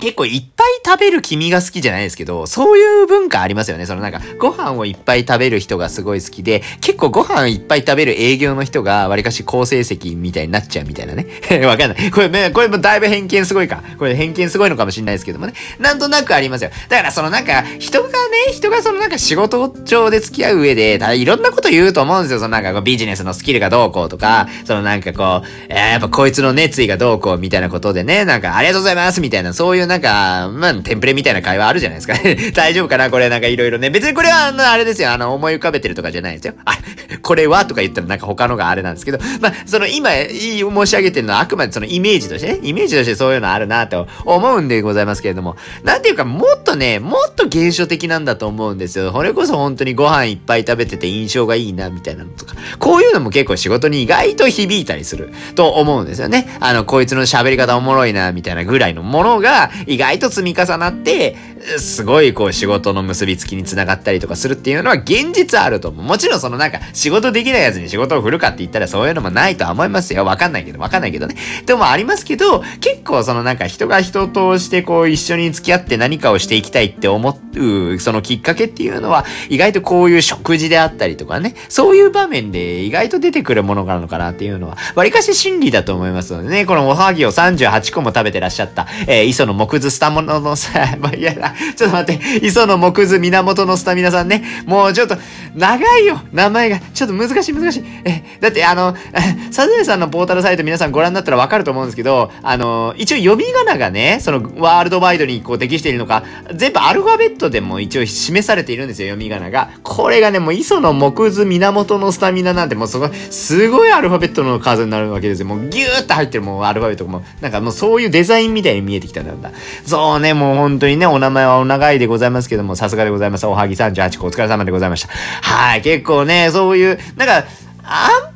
[0.00, 3.86] 結構いっぱい食べる君が好きじゃないですけど、そういう文化ありますよね。
[3.86, 11.26] そのなんか、ご飯をいっぱい食べる人がすごい好きで、結構ご飯いっぱい食べる営業の人が、わりかし好成績みたいになっちゃうみたいなね。
[11.66, 12.10] わかんない。
[12.10, 13.82] これね、これもだいぶ偏見すごいか。
[13.98, 15.52] これ偏見すごいのかもしれないですけどもね。
[15.78, 16.70] なんとなくありますよ。
[16.88, 18.14] だからそのなんか、人がね、
[18.52, 22.38] 人がそのなんか仕事上で付き合う上で、いろんなこと言うと思うんですよ。
[22.38, 32.14] そのなんかこうビジネスのスキルがどうこうとか、そのなんかこう、えー、やっぱこいつの熱意がどうこうみたいなことでね、なんかありがとうございますみたいな、そういうなんか、まあ、テンプレみたいな会話あるじゃないですか。
[32.54, 33.90] 大丈夫かなこれなんかいろいろね。
[33.90, 35.10] 別にこれはあの、あれですよ。
[35.10, 36.54] あの、思い浮かべてるとかじゃないですよ。
[36.64, 36.78] あ、
[37.22, 49.10] これはとか言ったらなんか他のがあれなんですけど、まあ、その今、申し上げてるのはあくまでそのイメージとしてね、イメージとしてそういうのあるなと思うんでございますけれども、なんていうかもっとね、もっと現象的なんだと思うんですよ。
[49.10, 52.54] これこそ本当にご飯いっぱい食べてて印象がいいな、みたいなのとか。
[52.78, 56.46] こういうのも結構仕事に意外と響いたりすると思うんですよね。
[56.60, 61.36] あの、こいつの喋り方おもろいな、みたいなぐらいのものが意外と積み重なって、
[61.78, 66.04] すごいこう仕事の結びつきにつながったりとかするっていうのは現実あると思う。
[66.04, 70.24] もちろんそのなんか仕事できないやつに仕事を振るかって言ったらそういうのもないとは思いますよ。
[70.24, 71.36] わかんないけど、わかんないけどね。
[71.66, 95.16] でもありますけど、結構そのなんか人が人としてこう一緒に付き合って何かをしていきたいって思う、そのきっかけっていうのは意外とこういう食事であったりとかね、そういう場面で意外と出てくるものなのかなっていうのは、わりかし真理だと思いますのでね、このおはぎを38個も食べてらっしゃった、えー、磯野木図スタモノのさ、まあ、いやだ、ちょっと待って、磯野木図源のスタミナさんね、もうちょっと、
[95.54, 96.80] 長いよ、名前が。
[96.94, 97.84] ちょっと難しい難しい。
[98.04, 98.96] え、だってあの、
[99.50, 109.70] サザエさんのポータルサイト皆さんご覧になったらわかると思うんですけど、あの、一応読み仮名がね、そのワールドワイドにこう適しているのか、全部アルファベットでも一応示されているんですよ、読み仮名が。
[109.82, 115.46] これがね、もう磯野木図源のスタミナなんてもうすごい、すごいアルファベットの数になるわけですよ。
[115.46, 119.49] もうギューッと入ってるもうアルファベットも、なんかもうそういうデザインみたいに見えてきたんだ。
[119.84, 123.46] そうね、もう本当にね、お名前はお長いでございますけども、さすがでございます。
[123.46, 125.08] おはぎ38個お疲れ様でございました。
[125.42, 127.44] はい、結構ね、そういう、なんか、アン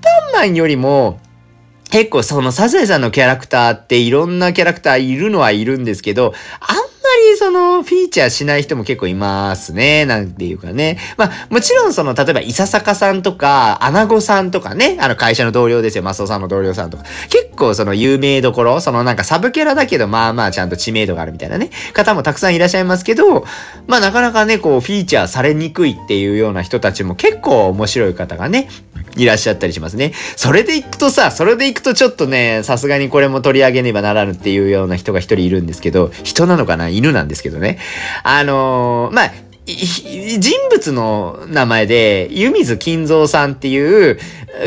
[0.00, 1.20] パンマンよりも、
[1.90, 6.77] 結構そのサザエさんのキャラクターっていろんなキャラクターいるのはいるんですけど、あん
[7.35, 10.07] りそのフィーチャーしない人も結構いますね。
[10.07, 10.99] なんていうかね。
[11.16, 16.05] まあもちろんその例えば伊佐坂さんとか、アナゴさんとかね、あの会社の同僚ですよ。
[16.05, 17.05] マスオさんの同僚さんとか。
[17.29, 23.44] 結構その有名どころ、そのなんかサブキャラだけどまあまあちゃんと知名度があるみたいなね、方もたくさんいらっしゃいますけど、
[23.87, 28.68] まあなかなかね、こうフィーチャーされにくいっていうような人たちも結構面白い方がね、
[29.17, 30.12] いらっしゃったりしますね。
[30.37, 36.88] それで行くとさ、それで行くとちょっとね、さすがにこれも取り上げねばならぬっていうような人が一人いるんですけど、人なのかな？
[36.88, 37.79] 犬なんですけどね。
[38.23, 39.33] あのー、まあ、
[39.66, 44.18] 人物の名前で、湯水金蔵さんっていう、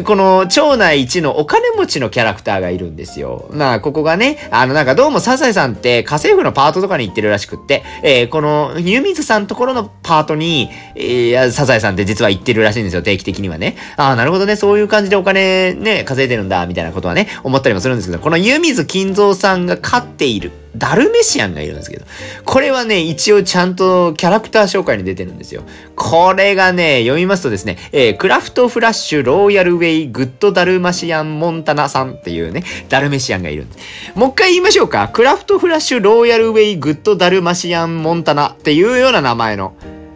[0.05, 3.47] この町内一のお金持ちのキャラクターがいるんですよ。
[3.53, 13.77] まあ、ここがね、あの、なんかどうもサザエさんって家政婦のパートとかに行ってるらしくって、えー、この湯水さんところのパートに、えー、サザエさんって実は行ってるらしいんですよ、定期的にはね。
[13.97, 22.05] ああ、なるほどね、そういう感じでお金ね、稼いでるんだ、みたいなことはね、思ったりもするんですけど、この湯水金蔵さんが飼っているダルメシアンがいるんですけど、
[22.45, 25.63] これはね、一応ちゃんとキャラクター紹介に出てるんですよ。
[25.95, 34.11] これがね、読みますとですね、えー、クラフトフラッシュローヤルウェイグッドダルマシアンモンタナさんっていうね、ダルメシアンがいるんです。
[34.15, 35.07] もう一回言いましょうか。
[35.07, 39.75] クラフトフラッシュローヤルウェイグッドダルマシアンモンタナっていうような名前の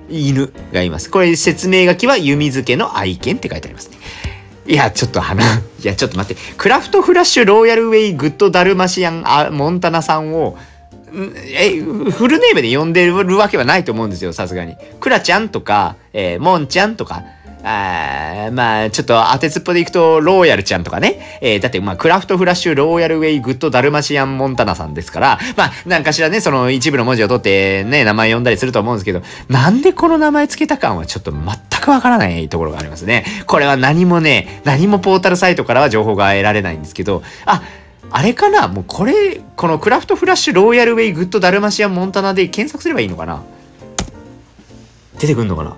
[0.09, 1.09] 犬がいます。
[1.09, 3.97] これ説明書きは弓付けの愛犬って書いてありますね。
[4.65, 5.43] いや、ちょっと鼻、
[5.83, 6.41] いや、ちょっと待って。
[6.57, 10.57] クラフトフラッシュローヤルウェイグッドダルマシアンあモンタナさんを、
[11.53, 14.75] え、フルネームで呼んでるわけはないと思うんですよ、さすがに。
[14.99, 17.23] クラちゃんとか、えー、モンちゃんとか、
[17.63, 21.39] あまあ、ちょっと当てつっぽでいくと、ローヤルちゃんとかね。
[21.41, 31.41] えー、だって、まあ、クラフトフラッシュローヤルウェイグッドダルマシアンモンタナさんですから、まあ、なんかしらね、その一部の文字を取ってね、名前呼んだりすると思うんですけど、なんでこの名前つけたかはちょっと全
[31.81, 33.25] くわからないところがありますね。
[33.45, 37.61] これは何もね、何もポータルサイトからは情報が得られないんですけど、あ、
[38.09, 38.67] あれかな？
[38.67, 43.43] もうこれ、このクラフトフラッシュローヤルウェイグッドダルマシアンモンタナで検索すればいいのかな？
[45.19, 45.77] 出てくんのかな？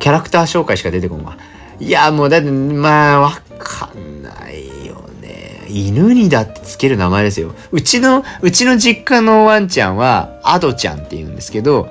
[0.00, 1.36] キャラクター紹介しか出てこんわ。
[1.78, 5.66] いや、もうだって、まあ、わかんないよね。
[5.68, 7.54] 犬にだってつける名前ですよ。
[7.70, 11.90] うちの、うちの実家のワンちゃんは、アドちゃんって言うんですけど、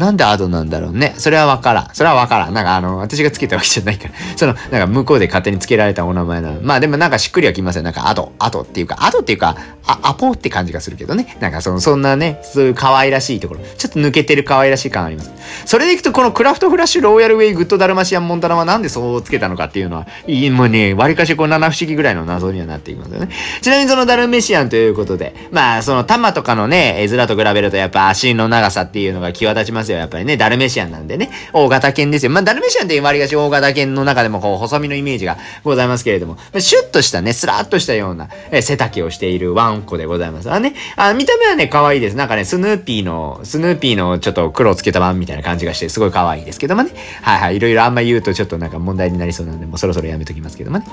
[0.00, 1.14] なんでアドなんだろうね。
[1.18, 1.88] それはわからん。
[1.92, 2.54] それはわからん。
[2.54, 4.14] なんかあの、私がつけたわけじゃないから。
[4.34, 6.60] その、なんか向こうで勝手につけられたお名前なの。
[6.62, 7.82] まあでもなんかしっくりはきますよ。
[7.82, 11.36] なんかアド、アドっていうか、アドっていうか、アポって感じがするけどね。
[11.40, 13.60] なんかその、そんなね、そういう可愛らしいところ。
[13.76, 15.30] ちょっと抜けてる可愛らしい感あります。
[15.66, 23.28] それでいくと、このクラフトフラッシュローヤルウェイグッドダルマシアンモンタナはなんでそうつけたのかっていうのは、いい、もうね、割かしこう七不思議ぐらいの謎にはなっていきますよね。
[23.60, 29.98] ちなみにそのダルメシアンということで、まあその玉とかのね、絵面と比べるとやっぱ足の長さっていうのが際立ちますよ。
[29.98, 32.30] やっぱりね、ダルメシアンなんでね、大型犬ですよ。
[32.30, 40.50] まあ、ダルメシアンって割りがし大型犬の中でもこう、細身のイメージがございますけれども、シュッとしたね、スラッとしたような、え背丈をしているワンコでございます。
[40.50, 42.16] あね、あ見た目はね、可愛いです。
[42.16, 46.90] なんかね、スヌーピーの、スヌーピーのちょっと黒をつけた版みたいな感じがして、すごい可愛いですけどもね。
[47.22, 50.86] はいはい、いろいろあんま言うとちょっとなんか問題になりそうなので、もうそろそろやめときますけどもね。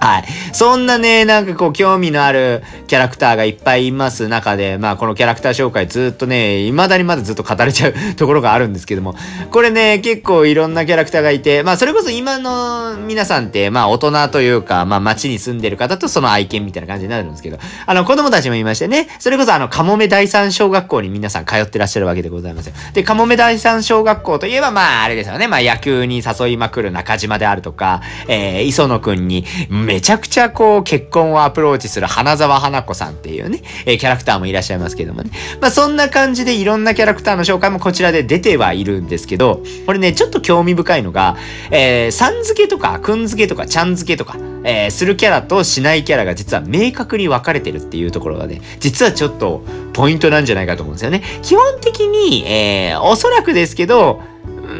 [0.00, 0.24] はい。
[0.52, 9.14] そんなね、なんかこう、興味のあるキャラクターがいっぱいいます中で、まあ、このキャラクター紹介ずっとね、未だにまだずっと語れちゃうところがあるんですけども、
[9.50, 22.74] これね、結構いろんなキャラクターがいて、まあ、それこそ今の皆さんって、まあ、大人というか、まあ、街に住んでる方とその愛犬みたいな感じになるんですけど、あの、子供たちもいましてね、それこそあの、カモメ第三小学校に皆さん通ってらっしゃるわけでございますよ。
[22.92, 29.46] で、カモメ第三小学校といえば、まあ、あれですよね、まあ、野球に誘いまくる中島であるとか、えー、磯野くんに、
[29.86, 35.30] めちゃくちゃこう、結婚をアプローチする花沢花子さんっていうね、えー、キャラクターもいらっしゃいますけどもね。
[35.60, 41.36] まあそんな感じでいろんなキャラクターの紹介もこちらで出てはいるんですけど、これね、ちょっと興味深いのが、
[41.70, 51.22] えー、さん付けとか、くん付けとか、ちゃん付けとか、えー、するキャラとしないキャラが実は明確に分かれてるっていうところがね、実はちょっとポイントなんじゃないかと思うんですよね。
[51.42, 54.20] 基本的に、えー、おそらくですけど、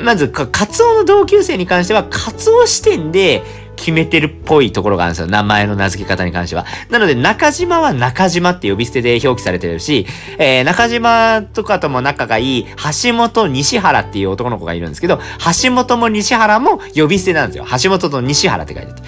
[0.03, 3.43] まず、カツオの同級生に関しては、カツオ視点で、
[3.77, 5.27] 決めてるっぽいところがあるんですよ。
[5.27, 6.67] 名前の名付け方に関しては。
[6.91, 10.07] なので、中島は中島って呼び捨てで表記されてるし、
[10.39, 12.67] えー、中島とかとも仲がいい
[13.03, 15.21] 橋本西原っていう男の子がいるんですけど、
[15.63, 17.67] 橋本も西原も呼び捨てなんですよ。
[17.83, 19.03] 橋本と西原って書いてて。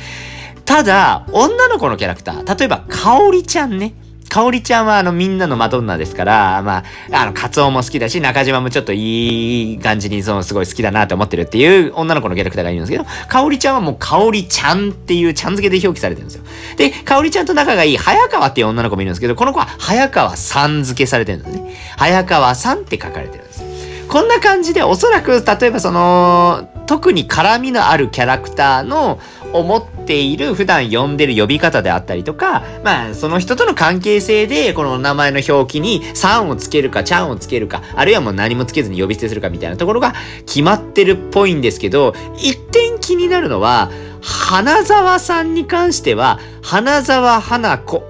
[0.65, 3.95] ただ、女の子のキャラクター、例えば、かおりちゃんね。
[4.29, 16.45] かおりちゃんはあのみんなのマドンナですから、まあ、あの、カツオも好きだし、中島もちょっといい感じにそのすごい好きだなと思ってるっていう女の子のキャラクターがいるんですけど、かおりちゃんはもうかおりちゃんっていうちゃん付けで表記されてるんですよ。
[16.77, 21.77] で、かおりちゃんと仲がいい早川っていう女の子もいるんですけど、この子は早川さん付けされてるんですね。
[21.97, 23.65] 早川さんって書かれてるんです。
[24.09, 29.21] こんな感じでおそらく、例えばその、特に絡みのあるキャラクターの
[29.53, 40.15] 思っている普段呼んでる呼び方であったりとか、まあ、その人との関係性で、この名前の表記に、さんをつけるか、ちゃんをつけるか、あるいはもう何もつけずに呼び捨てするかみたいなところが
[40.47, 43.91] 決まってるっぽいんですけど、一点気になるのは、
[44.23, 48.03] 花沢さんに関しては、花沢花子、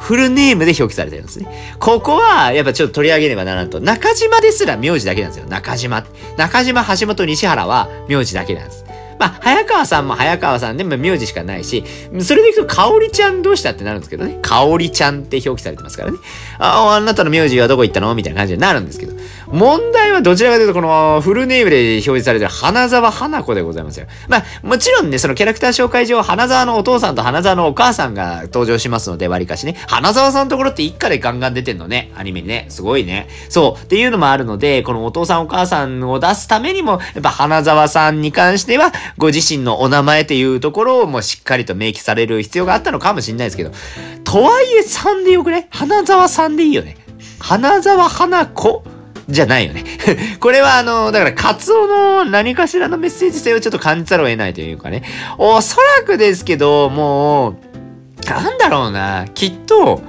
[0.00, 1.76] フルネームで表記されてるんですね。
[1.78, 3.80] ここは、やっぱちょっと取り上げねばならんと。
[3.80, 5.46] 中島ですら名字だけなんですよ。
[5.46, 6.04] 中島。
[6.36, 8.84] 中島、橋本、西原は名字だけなんです。
[9.20, 11.84] まあ、早川さんも早川さんでも名字しかないし、
[12.20, 14.38] それでいくと、かおりちゃんどうしたってなるんですけどね。
[14.40, 16.18] かおりちゃんって表記されてますからね。
[16.58, 18.14] あ、あなたの名字はどこ行ったの？
[18.14, 19.12] みたいな感じになるんですけど。
[19.52, 24.06] 問題はどちらかというと、このフルネームで表示されてる花沢花子でございますよ。
[24.28, 29.74] まあ、もちろんね、そのキャラクター紹介上、花沢のお父さんと花沢のお母さんが登場しますので、割かしね。
[29.88, 32.12] 花沢さんのところって一家でガンガン出てんのね。
[32.16, 32.66] アニメにね。
[32.68, 33.28] すごいね。
[33.48, 33.82] そう。
[33.82, 43.72] っていうのもあるので、このお父さんお母さんを出すためにも、やっぱ花沢さんに関しては、ご自身のお名前っていうところをもうしっかりと明記される必要があったのかもしれないですけど、
[44.24, 46.96] とはいえ3でよくね花沢さんでいいよね。
[47.38, 48.84] 花沢花子
[49.30, 49.84] じゃないよね
[50.40, 55.02] これはあの、だから、カツオの何かしらのメッセージ性をちょっと感じざるを得ないというかね。
[55.38, 57.54] おそらくですけど、もう、
[58.26, 59.26] なんだろうな。
[59.34, 60.02] きっと、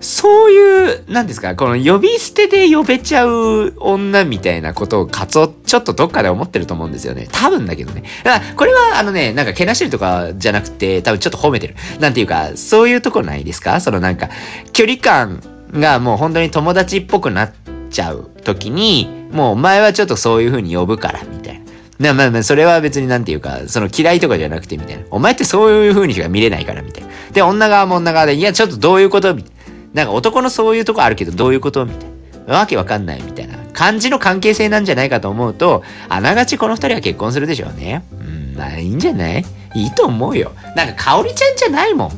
[0.00, 7.28] そういう、なんですか、この呼び捨てで呼べちゃう女みたいなことをカツオちょっとどっかで思ってると思うんですよね。
[7.32, 8.04] 多分だけどね。
[8.22, 11.74] だからこれはあのね、なんかけなしてるとかじゃなくて、多分ちょっと褒めてる。
[11.98, 13.80] なんていうか、そういうとこないですか？
[13.80, 14.28] そのなんか、
[14.72, 17.52] 距離感がもう本当に友達っぽくなっ
[17.90, 21.60] ちゃう時に、もうお前はちょっとそういう風に呼ぶから、みたい
[21.98, 22.14] な。
[22.14, 25.02] まあまあ、それは別になんていうか、その嫌いとかじゃなくてみたいな。
[25.10, 27.10] お前ってそういう風にしか見れないから、みたいな。
[27.32, 29.34] で、女側も女側で、いや、ちょっとどういうこと？
[29.34, 29.57] みたいな。
[29.94, 32.18] なんか男のそういうとこあるけどどういうことみたいな。
[32.48, 38.04] わけわかんないみたいな感じの関係性なんじゃないかと思うと、あながちこの二人は結婚するでしょうね。
[38.10, 39.44] うん、まあいいんじゃない？
[39.74, 40.52] いいと思うよ。
[40.74, 42.12] なんか、かおりちゃんじゃないもん。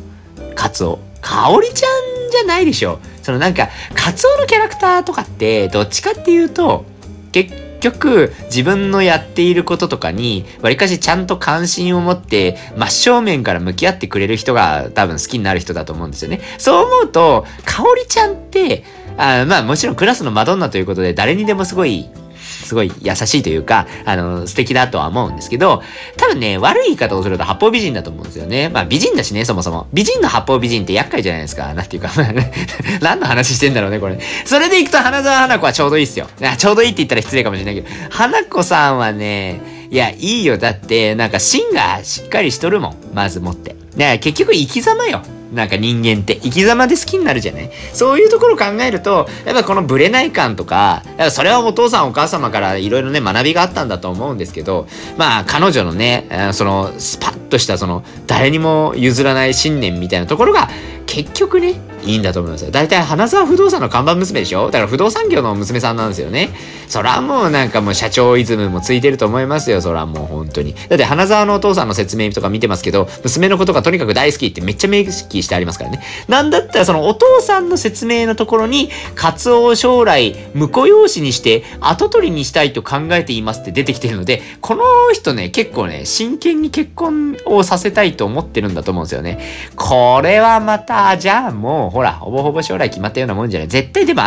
[0.54, 1.00] カツオ。
[1.20, 3.00] かおりちゃんじゃないでしょ。
[3.22, 6.84] そのなんか、カツオのキャラクターとかって、どっちかっていうと、
[7.32, 16.40] 結局自分のやっていることとかにわりかしちゃんと関心を持って真正面から向き合ってくれる人が多分好きになる人だと思うんですよね。
[16.58, 18.84] そう思うと、かおりちゃんって、
[19.16, 22.08] あまあもちろんクラスのマドンナということで誰にでもすごい
[22.50, 25.82] すごい優しいというか、あの、素敵だとは思うんですけど、
[26.16, 28.68] 多分ね、悪い言い方をすると八方美人だと思うんですよね。
[28.68, 29.88] まあ美人だしね、そもそも。
[29.92, 31.72] 美人の八方美人って厄介じゃないですか。
[31.74, 32.10] なんていうか、
[33.00, 34.18] 何の話してんだろうね、これ。
[34.44, 36.26] それで行くと花沢花子はちょうどいいっすよ。
[36.58, 40.56] ちょうどいいって言ったら失礼かもしれないけど、花子さんはね、いや、いいよ。
[40.56, 42.96] だって、なんか芯がしっかりしとるもん。
[43.12, 43.74] まずもって。
[43.96, 45.22] ね、結局生き様よ。
[45.52, 47.70] なんか人間って生き様で好きになるじゃない？
[47.92, 54.86] そういうところを考えると、やっぱこのブレない感とか、それはお父さんお母様からいろいろね学びがあったんだと思うんですけど、
[55.18, 60.68] まあ彼女のね、そのスパッとしたその誰にも譲らない信念みたいなところが
[61.06, 61.74] 結局ね、
[62.04, 62.70] いいんだと思いますよ。
[62.70, 64.66] 大体花沢不動産の看板娘でしょ？
[64.66, 66.50] だから不動産業の娘さんなんですよね。
[66.88, 69.80] そらもうなんかもう社長イズムもついてると思いますよ。
[69.80, 70.74] そらもう本当に。
[70.74, 76.02] だって花沢のお父さんの説明とか見てますけど、娘のことがとにかく大好きってめっちゃ明記してありますからね。
[76.28, 84.82] なんだったらそのお父さんの説明のところに、カツオを将来婿養子にして後取りにしたいと考えていますって出てきてるので、この
[85.12, 89.38] 人ね、結構ね、真剣に結婚をさせたいと思ってるんだと思うんですよね。
[89.76, 93.68] これはまた、じゃあもう、ほら、ほぼほぼ将来決まったようなもんじゃない。
[93.68, 94.22] 絶対でも、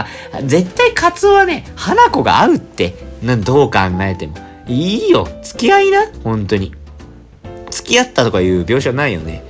[0.46, 2.94] 絶対カツオはね、花子が合うって。
[3.24, 4.36] などう考えても。
[4.68, 5.28] いいよ。
[5.42, 6.06] 付き合いな。
[6.24, 6.74] 本当に。
[7.70, 9.44] 付き合ったとかいう描写ないよね。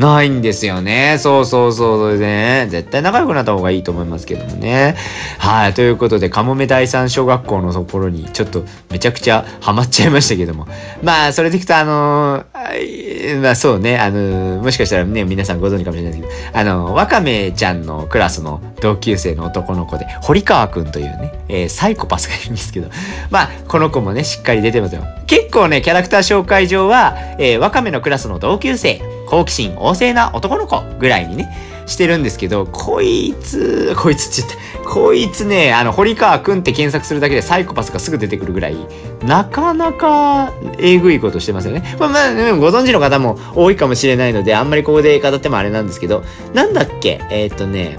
[0.00, 1.18] ないんですよね。
[1.18, 1.98] そうそうそう。
[1.98, 4.96] それでね、絶対仲良くなった方がいいと思いますけどもね。
[5.38, 5.74] はい。
[5.74, 10.66] ということで、かもめ第三小学校のところに、ちょっとめちゃくちゃハマっちゃいましたけども。
[11.02, 22.88] まあ、それでいくと、あのー、まあそうね、あのー、もしかしたらね、皆さんご存知かもしれないですけど、あのー、わかめちゃんのクラスの同級生の男の子で、堀川くんというね、えー、サイコパスがいるんですけど、
[23.30, 25.04] まあ、この子もね、しっかり出てますよ。
[25.26, 31.48] 結構ね、キャラクター紹介上は、えー、わかめのクラスの同級生、好奇心旺盛な男の子ぐらいにね、
[31.86, 34.90] してるんですけど、こいつ、こいつって言った。
[34.90, 38.76] こいつね、あの、堀川くんって検索するだけでサイコパスがすぐ出てくるぐらい、
[39.24, 41.96] なかなかえぐいことしてますよね。
[41.98, 46.24] まあ、まあ、ご存知の方も多いかもしれないので、あんまりここで語ってもあれなんですけど、
[46.54, 47.20] なんだっけ？
[47.30, 47.98] えー、っとね、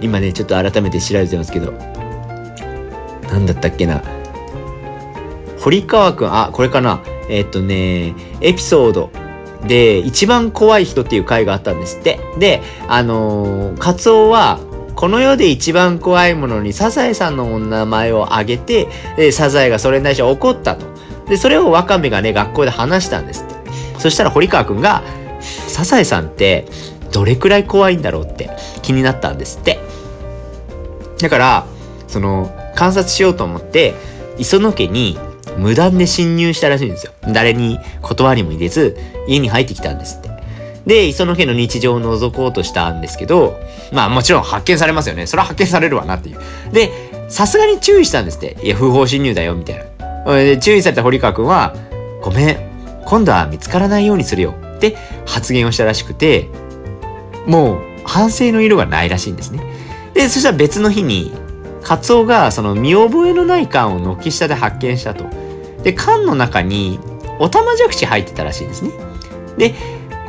[0.00, 1.72] 今ね、ちょっと改めて調べてますけど、
[3.30, 4.02] なんだったっけな？
[5.60, 7.02] 堀川くん、あ、これかな？
[7.28, 9.10] えー、っとね、エピソード
[9.66, 12.18] で、一番怖い人っていう回があったんですって。
[12.38, 14.60] で、あのー、カツオは、
[14.94, 20.86] この世で一番怖いものにサザエさんのお名前を挙げて、で、サザエがそれに対して怒ったと。
[21.28, 23.54] で、それをワカメがね、学校で話したんですって。
[23.98, 25.02] そしたら堀川くんが、
[25.40, 26.66] サザエさんって
[27.12, 28.50] どれくらい怖いんだろうって
[28.82, 29.78] 気になったんですって。
[31.20, 31.66] だから、
[32.08, 33.94] その、観察しようと思って、
[34.38, 35.18] 磯野家に
[35.58, 37.12] 無断で侵入したらしいんですよ。
[37.28, 38.96] 誰に断りも入れず、
[39.26, 40.30] 家に入ってきたんですって。
[40.86, 43.58] で、磯野家の日常を覗こうとしたんですけど、
[43.92, 45.26] まあもちろん発見されますよね。
[45.26, 46.38] それは発見されるわなっていう。
[46.72, 46.90] で、
[47.28, 48.56] さすがに注意したんですって。
[48.62, 49.86] いや、不法侵入だよ、みたい
[50.26, 50.34] な。
[50.34, 51.74] で、注意された堀川くんは、
[52.22, 52.56] ごめん、
[53.04, 54.54] 今度は見つからないようにするよ。
[54.76, 54.96] って
[55.26, 56.48] 発言をしたらしくて、
[57.46, 59.62] もう反省の色がないらしいんですね。
[60.14, 61.32] で、そしたら別の日に、
[61.82, 65.24] カツオがその見覚えのない缶を軒下で発見したと。
[65.82, 66.98] で、缶の中に
[67.38, 68.90] おたまじゃくし入ってたらしいんですね。
[69.58, 69.74] で、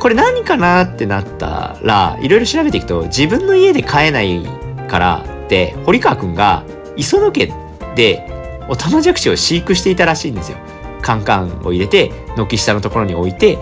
[0.00, 4.42] これ何かなってなったら、いろいろ調べていくと、自分の家で飼えない
[4.88, 6.64] からって、堀川くんが
[6.96, 7.50] 磯野家
[7.94, 8.28] で
[8.68, 10.58] おたまじゃくしを飼育していたらしいんですよ。
[11.02, 13.58] カンカンを入れて、軒下のところに置いて、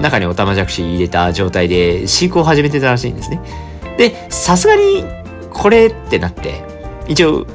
[0.00, 3.40] 中におたまじゃくし入れた状態で飼育を始めてたらしいんですね。
[3.96, 5.04] で、さすがに
[5.50, 6.73] これってなって、
[7.08, 7.46] 一応、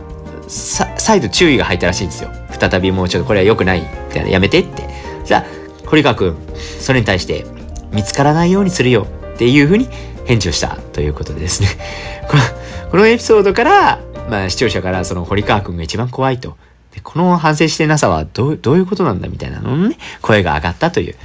[0.47, 2.31] 再度注意が入ったらしいんですよ。
[2.59, 4.87] 再びもうちょっとこれは良くないってやめてって。
[5.25, 5.45] じゃあ、
[5.87, 6.37] 堀川くん、
[6.79, 7.45] それに対して
[7.91, 9.87] 見つからないようにするよっていうふうに
[10.25, 11.69] 返事をしたということでですね。
[12.29, 12.43] この、
[12.91, 16.57] このエピソードから、まあ視聴者からその堀川くんが一番怖いと。
[16.93, 21.15] でこの反省してなさはどうどういうことなんだみたいなののね、声が上がったという、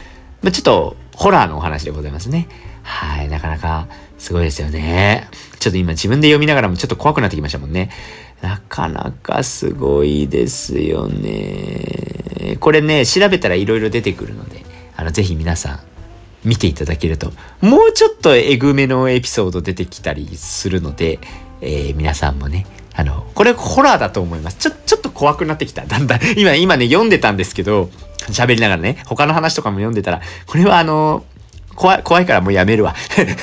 [0.43, 2.49] まあ、ちょっとホラーのお話でございますね。
[2.83, 3.87] はい、なかなか
[4.25, 5.29] すごいですよね。
[5.59, 7.91] ちょっと今自分で読みながらもちょっと怖くなってきましたもんね。
[8.41, 12.57] なかなかすごいですよね。
[12.59, 14.64] これね、調べたら色々出てくるので、
[14.97, 15.81] あの、ぜひ皆さん
[16.43, 21.18] 見ていただけると、もうちょっとえぐめのエピソード出てきたりするので、
[21.61, 22.64] えー、皆さんもね、
[22.95, 24.57] あの、これホラーだと思います。
[24.57, 25.85] ちょ、ちょっと怖くなってきた。
[25.87, 26.20] だんだん。
[26.39, 27.91] 今、今ね、読んでたんですけど、
[28.31, 31.25] 喋りながらね、他の話とかも読んでたら、これはあの、
[31.75, 32.95] 怖い、怖いからもうやめるわ。
[33.14, 33.37] ちょっと、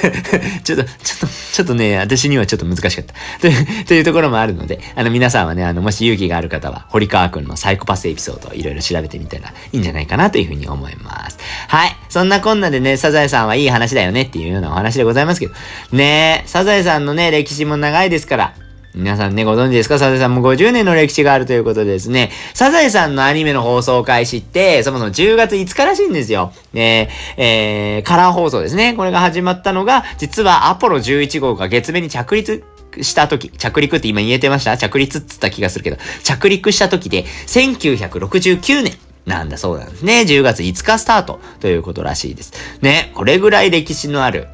[0.63, 3.13] ちょっと、ちょっとね、私にはちょっと難しかった。
[3.39, 11.37] という、というところもあるので、あの皆さんはね、あの、もし勇気がある方は、堀川くんのサイコパスエピソードをいろいろ調べてみたらいいんじゃないかなというふうに思います。
[11.67, 11.95] はい。
[12.09, 15.53] そんなこんなでね、サザエさんはいい話だよねっていうようなお話でございますけど、
[15.91, 18.53] ねサザエさんのね、歴史も長いですから、
[18.93, 19.99] 皆さんね、ご存知ですか？
[19.99, 26.51] サザエさんも50年の歴史があるということでですね、サザエさんのアニメの放送開始って、そもそも10月5日らしいんですよ。
[26.73, 28.93] ねえー、カラー放送ですね。
[28.93, 32.63] これが始まったのが、実はアポロ11号が月面に着陸
[33.01, 34.77] した時、着陸って今言えてました？
[34.77, 38.97] 着陸っつった気がするけど、着陸した時で、1969年。
[39.23, 40.25] なんだそうなんですね。
[40.27, 42.53] 10月5日スタートということらしいです。
[42.81, 44.47] ね、これぐらい歴史のある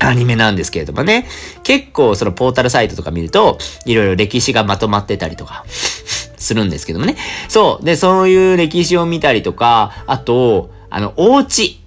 [0.00, 1.26] アニメなんですけれどもね。
[1.62, 7.16] 結構そのポータルサイトとか見ると、いろいろ歴史がまとまってたりとかするんですけどもね。
[7.48, 7.84] そう。
[7.84, 11.80] で、そういう歴史を見たりとか、あと、あの、お家。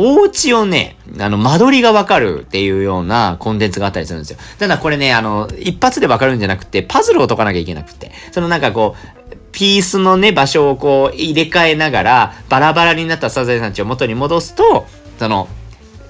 [0.00, 4.38] お家をね、あの、間取りがわかるっていうようなコンテンツがあったりするんですよ。
[4.58, 8.12] ただこれね、あの、一発でわかるんじゃなくて、パズルを解かなきゃいけなくて。
[8.30, 14.86] そのなんかこう、ピースのね、場所をこう入れ替えながら、バラバラになったサザエさんちを元に戻すと、
[15.18, 15.48] その、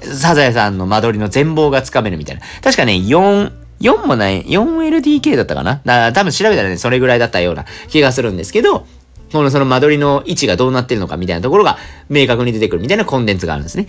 [0.02, 2.42] サザエさんの間取りの全貌がつかめるみたいな。
[2.62, 5.80] 確かね、4、4もない、4LDK だったかな？
[5.84, 8.86] だ多分調べたらね、それぐらいだったような気がするんですけど、
[9.32, 11.78] このその間取りの位置がどうなってるのかみたいなところが
[12.08, 13.86] 明確に出てくるみたいなコンテンツがあるんですね。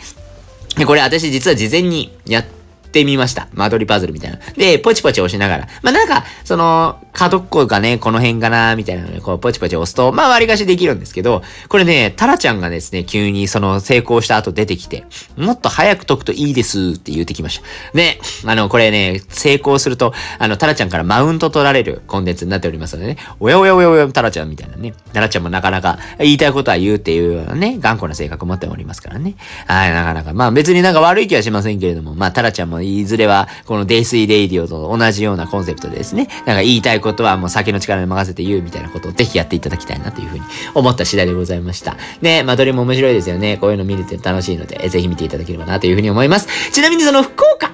[0.78, 2.45] で、これ私実は事前にやっ
[2.92, 3.48] てみました。
[3.54, 4.40] 間取りパズルみたいな。
[4.56, 5.68] で、ポチポチ押しながら。
[5.82, 15.06] まあ、なんか、その、角っこがね、この辺かな、みたいなので、こう、ポチポチ押すと、まあ、割り貸しできるんですけど、これね、タラちゃんがですね、急にその、成功した後出てきて、
[15.38, 17.98] もっと早く解くといいですって言ってきました。
[17.98, 29.36] で、あの、これね、成功すると、あの、タラちゃんからマウント取られるコンテンツになっておりますのでね、おやおやおやおや、タラちゃんみたいなね、タラちゃんもなかなか言いたいことは言うっていうようなね、頑固な性格を持っておりますからね。
[29.68, 41.98] はい、なかなか、まあ別になんか悪い気はしませんけれども、まあタラちゃんもいずれは、この泥酔レイディオと同じようなコンセプトでですね、なんか言いたいことはもう酒の力に任せて言うみたいなことをぜひやっていただきたいなというふうに思った次第でございました。
[42.22, 43.58] ね、まあ、どれも面白いですよね。
[43.58, 46.72] こういうの見れて楽しいので、ぜひ見ていただければなというふうに思います。
[46.72, 47.68] ちなみにその福岡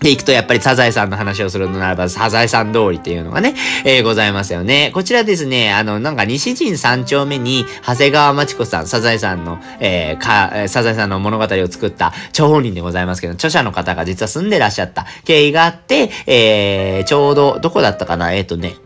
[0.00, 4.92] で行くとやっぱりサザエさんの話をするのならば、サザエさん通りっていうのがね、えー、ございますよね。
[4.94, 18.32] こちらですね、あの、なんか西陣三丁目に、長谷川町子さん、サザエさんの、えー、か、サザエさんの物語を作った張本人でございますけど、著者の方が実は住んでらっしゃった経緯があって、えー、ちょうど、どこだったかな？
[18.32, 18.76] えっ、ー、とね、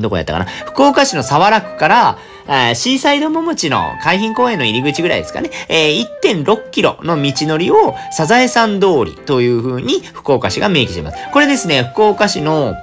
[0.00, 0.46] どこやったかな？
[0.46, 2.18] 福岡市の沢良区から、
[2.48, 5.50] あシーサイドももちの海浜公園の入り口ぐらいですかね。
[5.68, 11.18] えー、1.6キロの道のりをサザエさん通りという風に福岡市が明記しています。
[11.32, 12.74] これですね、福岡市の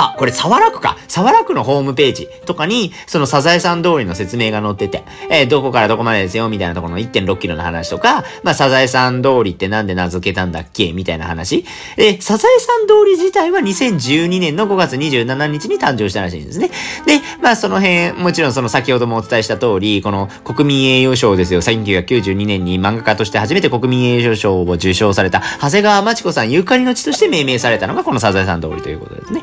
[0.00, 0.96] あ、これ、沢楽か。
[1.08, 11.66] 沢楽のホームページとかに、そのサザエさん通りの説明が載ってて、えー、どこからどこまでですよ、みたいなところの1.6キロの話とか、まあ、サザエさん通りってなんで名付けたんだっけみたいな話。
[11.96, 16.70] で、サザエさん通り自体は2012年の5月27日に誕生したらしいんですね。
[17.06, 21.60] で、まあ、その辺、もちろんその先ほどもお伝えした通り、この国民栄誉賞ですよ。
[21.60, 29.42] 1992年に漫画家として初めて国民栄誉賞を受賞された、長谷川町子さんゆかりの地として命名されたのがこのサザエさん通りということですね。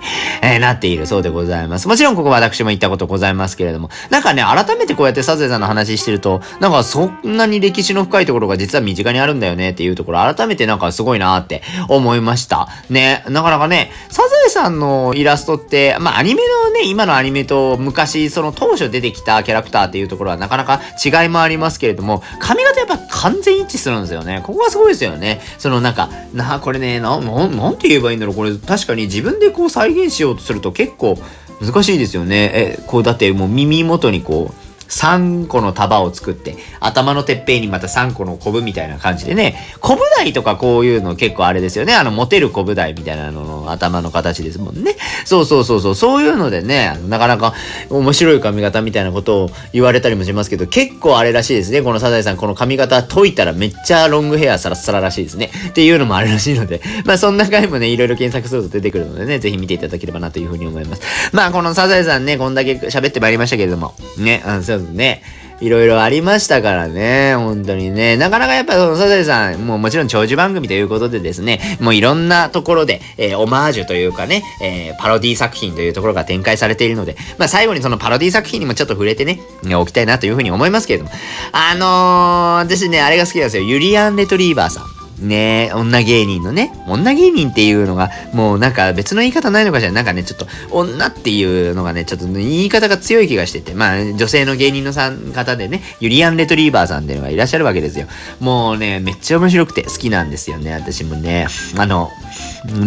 [0.55, 1.87] ー、なっているそうでございます。
[1.87, 12.67] もちろんここ私も行ったことございますけれども、なんかね、改めてこうやってサザエさんの話してると、なんかそんなに歴史の深いところが実は身近にあるんだよねっていうところ、改めてなんかすごいなって思いました。
[12.89, 24.41] ね、なかなかね、サザエさんのイラストって、まあアニメのね、今のアニメと昔、その当初出てきたキャラクターっていうところはなかなか違いもありますけれども、髪型やっぱ完全一致するんですよね。
[24.43, 25.41] ここがすごいですよね。
[25.57, 28.35] そのなんか、な、これね、な、ななんて言えばいいんだろう。
[28.35, 31.17] これ確かに自分でこう再現しようとすると結構
[31.61, 32.51] 難しいですよね。
[32.53, 41.93] え、こうだってもう耳元にこう、3個の束を作って、頭のてっぺんにまた3個のコブみたいな感じでね、コブ台とかこういうの結構あれですよね。
[41.93, 44.95] あの、持てるコブ台みたいなのの頭の形ですもんね。
[45.25, 47.53] そうそうそうそう、そういうのでね、なかなか
[47.89, 51.81] 面白い髪型みたいなことを言われたりもしますけど、結構あれらしいですね。
[51.81, 55.51] このサザエさん、この髪型解いたらめっちゃロングヘアサラサラらしいですね。
[55.69, 61.01] っていうのもあるらしいので、まあそんな回もね、いろいろ検索すると出てくるのでね、ぜひ見ていただければなというふうに思います。
[61.33, 65.21] まあこのサザエさんね、こんだけ喋ってまいりましたけれども、ね、あの、ね。
[65.59, 68.15] いろいろありましたからね、本当にね。
[68.15, 79.39] なかなかやっぱそのサザエさん、もうもちろん長寿番組ということでですね、もういろんなところで、えー、オマージュというかね、えー、パロディ作品というところが展開されているので、まあ最後にそのパロディ作品にもちょっと触れてね、
[79.75, 81.11] おきたいなというふうに思いますけれども。
[81.51, 83.63] あのー、私ね、あれが好きなんですよ。
[83.63, 84.96] ユリアン・レトリーバーさん。
[85.20, 98.07] ね女芸人のね、女芸人っていうのが、もうなんか別の言い方ないのかしら、なんかね、ちょっと女っていうのがね、ちょっと言い方が強い気がしてて、まあ女性の芸人のさん方でね、ユリアン・レトリーバーさんっていうのがいらっしゃるわけですよ。
[98.39, 101.47] もうね、めっちゃ面白くて好きなんですよね、私もね。
[101.78, 102.11] あの、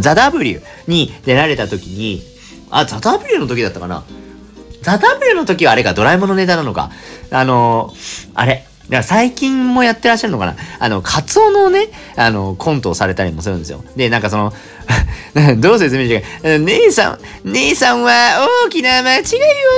[0.00, 2.22] ザ・ W に出られた時に、
[2.70, 4.04] あ、ザ・ W の時だったかな
[4.82, 6.90] ザ・ W の時はあれか、ドラえもんのネタなのか。
[7.30, 7.94] あの、
[8.34, 13.84] あれ、から最近もやってらっしゃるのかなあの、カツオのね、あの、コントをされたりもするんですよ。
[13.96, 14.52] で、なんかその、
[15.58, 16.26] どう説明してか、
[16.58, 19.22] 姉さん、姉さんは大きな間違い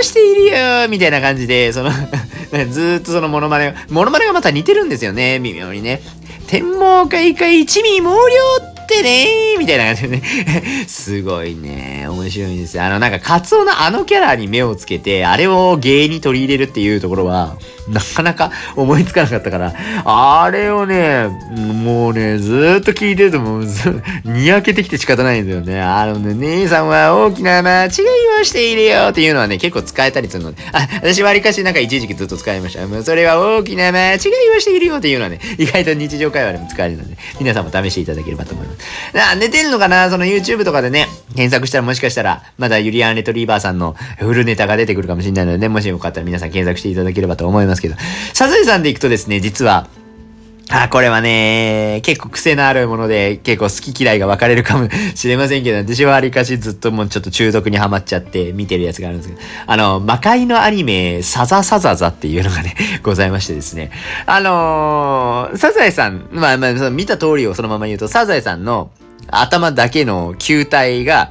[0.01, 1.91] をしているよみたいな感じで、その
[2.71, 6.03] ずっとそのモノマネが、モノマネがまた似てるんですよね、微妙にね。
[6.47, 8.13] 天網開会一味毛量
[8.83, 10.23] ってねみたいな感じでね
[10.87, 12.07] すごいね。
[12.09, 12.85] 面白いんですよ。
[12.85, 17.57] あの、なんか、カツオのあのキャラに目をつけて、あれを芸に取り入れるっていうところは、
[17.89, 19.75] なかなか思いつかなかったから、
[20.05, 21.29] あれをね、
[21.85, 23.67] もうね、ずっと聞いてるともう、
[24.25, 25.81] にやけてきて仕方ないんですよね。
[25.81, 27.91] あのね、姉さんは大きな間違い
[28.41, 32.87] をしているよっていうのはね、結構使えたりするので、あ、私わりかしなんか一時期ずっと使いました。
[32.87, 34.17] もうそれは大きな間違い
[34.57, 38.79] をしているよっていうのはね、意外と日常会話でも使えるので、皆さんも試していただければと思います。
[39.33, 40.11] あ、寝てんのかな？
[40.11, 47.72] その YouTube とかでね、検索したらもしかしたら、まだユリアン・レトリーバーさんのフルネタが出てくるかもしれないので、ね、もしよかったら皆さん検索していただければと思います。
[47.73, 47.97] ますけど、
[48.33, 49.89] サザエさんで行くとですね、実は、
[50.71, 63.91] あ、これはね、結構癖のあるもので、結構好き嫌いが分かれるかもしれませんけど、私はありかしずっともうちょっと中毒にはまっちゃって見てるやつがあるんですけど、あの、魔界のアニメ、サザサザザっていうのがね、 ございましてですね。
[64.25, 68.91] あのー、サザエさん、まあまあ、その見た通りをそのまま言うと、サザエさんの
[69.29, 71.31] 頭だけの球体が、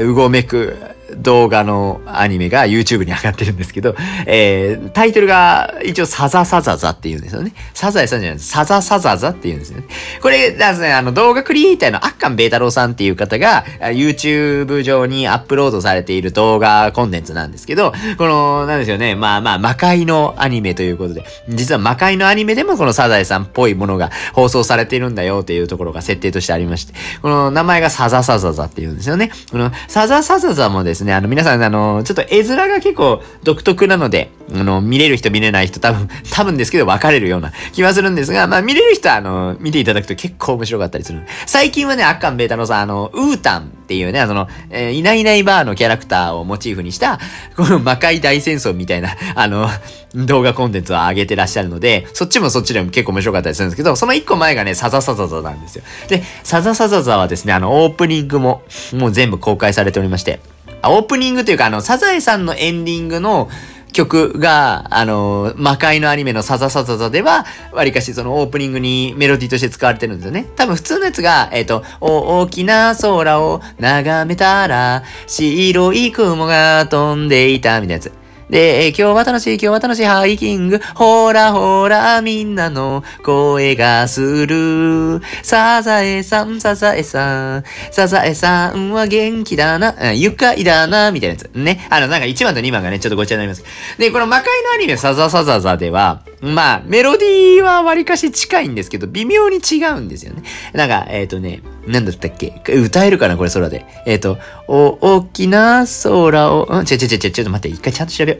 [0.00, 0.76] うごめく
[1.16, 3.94] 動画のアニメが YouTube に上がってるんですけど、
[4.26, 7.52] えー、タイトルが一応サザサザザって言うんですよね。
[7.74, 8.38] サザエさんじゃない。
[8.38, 9.84] サザサザザって言うんですよね。
[10.20, 29.30] これですね、あの動画クリエイターのアッカンベータローさんっていう方が YouTube 上にアップロードされている動画コンテンツなんですけど、この、なんですよね、まあまあ魔界のアニメということで、実は魔界のアニメでもこのサザエさんっぽいものが放送されているんだよっていうところが設定としてありまして、この名前がサザサザザって言うんですよね。
[29.50, 41.22] このサザサザザもですね、ですね、あの、皆さん、あの、ちょっと絵面が結構独特なので、あの、見れる人見れない人多分、 多分ですけど分かれるような 気はするんですが、まあ、見れる人は、あの、見ていただくと結構面白かったりする。
[41.46, 47.18] 最近はね、アッカンベータのさ、あの、ウータンっていうね、あの、えー、いないいないバーのキャラクターをモチーフにした、
[47.56, 49.68] この魔界大戦争みたいな、あの、
[50.14, 55.84] 動画コンテンツを上げてらっしゃるので、そっちもそっちでも結構面白かったりするんですけど、その一個前がね、サザサザザなんですよ。
[56.08, 58.62] で、サザサザザはですね、あの、オープニングも、
[58.94, 60.40] もう全部公開されておりまして、
[60.84, 63.48] オープニングというか、あの、サザエさんのエンディングの
[63.92, 70.46] 曲が、あの、魔界のアニメのサザサザザでは、わりかしそのオープニングにメロディーとして使われてるんですよね。
[70.56, 78.19] 多分普通のやつが、えっ、ー、と、大きな空を眺めたら、白い雲が飛んでいた、みたいなやつ。
[78.50, 80.80] で、今日は楽しい、今日は楽しいハイキング。
[80.96, 85.22] ほらほら、みんなの声がする。
[85.44, 87.64] サザエさん、サザエさん。
[87.92, 91.48] サザエさんは元気だな、愉快だな、みたいなやつ。
[91.54, 91.86] ね。
[91.90, 93.64] あの、なんか1番と2番がね、ちょっとごちゃになります。
[93.98, 100.42] で、この魔界のアニメ、サザサザザでは、まあ、メロディーは割かし近いんですけど、微妙に違うんですよね。
[100.72, 102.62] なんか、えっ、ー、とね、なんだったっけ？
[102.66, 103.84] 歌えるかなこれ空で。
[104.06, 108.38] えっ、ー、と、お、大きな空を、うん、ちょちょちょちょ、ちょっと待って、一回ちゃんと調べよ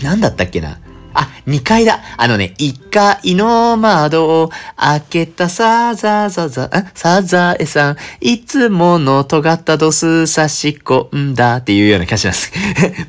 [0.00, 0.02] う。
[0.02, 0.78] なんだったっけな？
[1.14, 2.00] あ、2階だ。
[2.18, 12.52] あのね、1階の窓を開けたサザザザ、サザエさん、いつもの尖ったドス差し込んだっていうような歌詞なんです。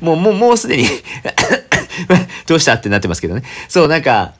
[0.00, 0.84] もう、もう、もうすでに
[2.46, 3.42] どうしたってなってますけどね。
[3.68, 4.32] そう、なんか、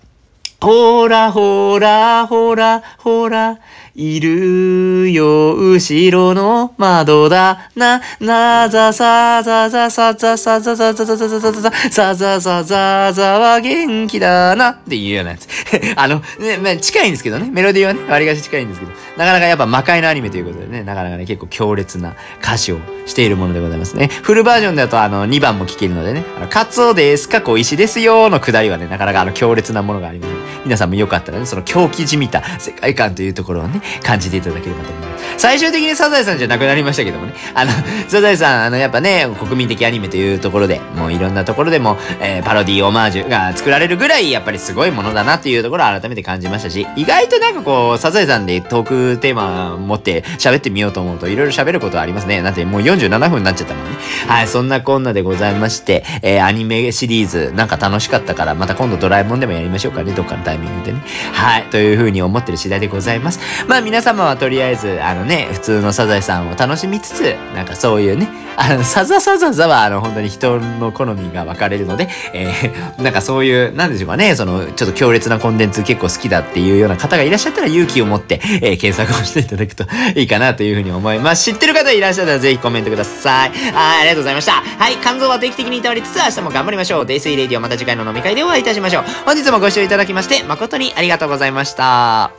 [0.60, 3.58] ほらほらほらほら、
[4.00, 7.68] いるよ、後ろの窓だ。
[7.74, 14.68] な、なざさざざさざさざざざざざざざさざざざざは元気だな。
[14.68, 15.48] っていうようなやつ。
[15.98, 17.50] あの、ね、ま、近いんですけどね。
[17.50, 18.92] メロディーはね、割りかし近いんですけど。
[19.16, 24.10] なかなかやっぱ魔界のアニメということでね、なかなかね、結構強烈な歌詞をしているものでございますね。
[24.22, 30.38] フルバージョンだとあの、2番も聴けるのでね、あの、カツオですか、こう石ですよのくだりはね、なかなかあの、強烈なものがあります、ね。
[30.64, 35.24] 皆さんもよかったらね、その狂気じみた世界観というところをね、感じていただければと思います。
[35.38, 37.34] 最終的にサザエさんじゃなくなりましたけどもね。
[37.54, 37.70] あの、
[38.08, 52.42] サザエさん、あの、やっぱね、国民的アニメというところで、もういろんなところでも、えー、パロディオマージュが作られるぐらい、やっぱりすごいものだなっていうところを改めて感じましたし、意外となんかこう、サザエさんでトークテーマ持って喋ってみようと思うと、いろいろ喋ることはありますね。
[52.42, 53.96] だってもう47分になっちゃったもんね。
[54.26, 60.12] はい、そんなこんなでございまして、えー、アニメシリーズ、なんか楽しかったから、また今度ドラえもんでもやりましょうかね。
[60.12, 61.02] どっかのタイミングでね。
[61.32, 63.40] はい、というふうに思ってる次第でございます。
[63.68, 79.84] ま皆様はとりあえず、あのね、普通のサザエさんを楽しみつつ、なんかそういうね、あの、さざさざざは、あの、本当に人の好みが分かれるので、えー、 なんかそういう、なんでしょうかね、その、ちょっと強烈なコンテンツ結構好きだっていうような方がいらっしゃったら勇気を持って、えー、検索をしていただくと
[80.18, 81.44] いいかなというふうに思います。
[81.44, 83.50] 知ってる方いらっしゃったらぜひコメントください。
[83.50, 84.52] はい、ありがとうございました。
[84.52, 87.06] はい、肝臓は定期的にいたわりつつ、明日も頑張りましょう。
[87.06, 89.04] デイスイレディオまた次回の飲み会でお会いいたしましょう。
[89.24, 92.37] 本日もご視聴いただきまして、誠にありがとうございました。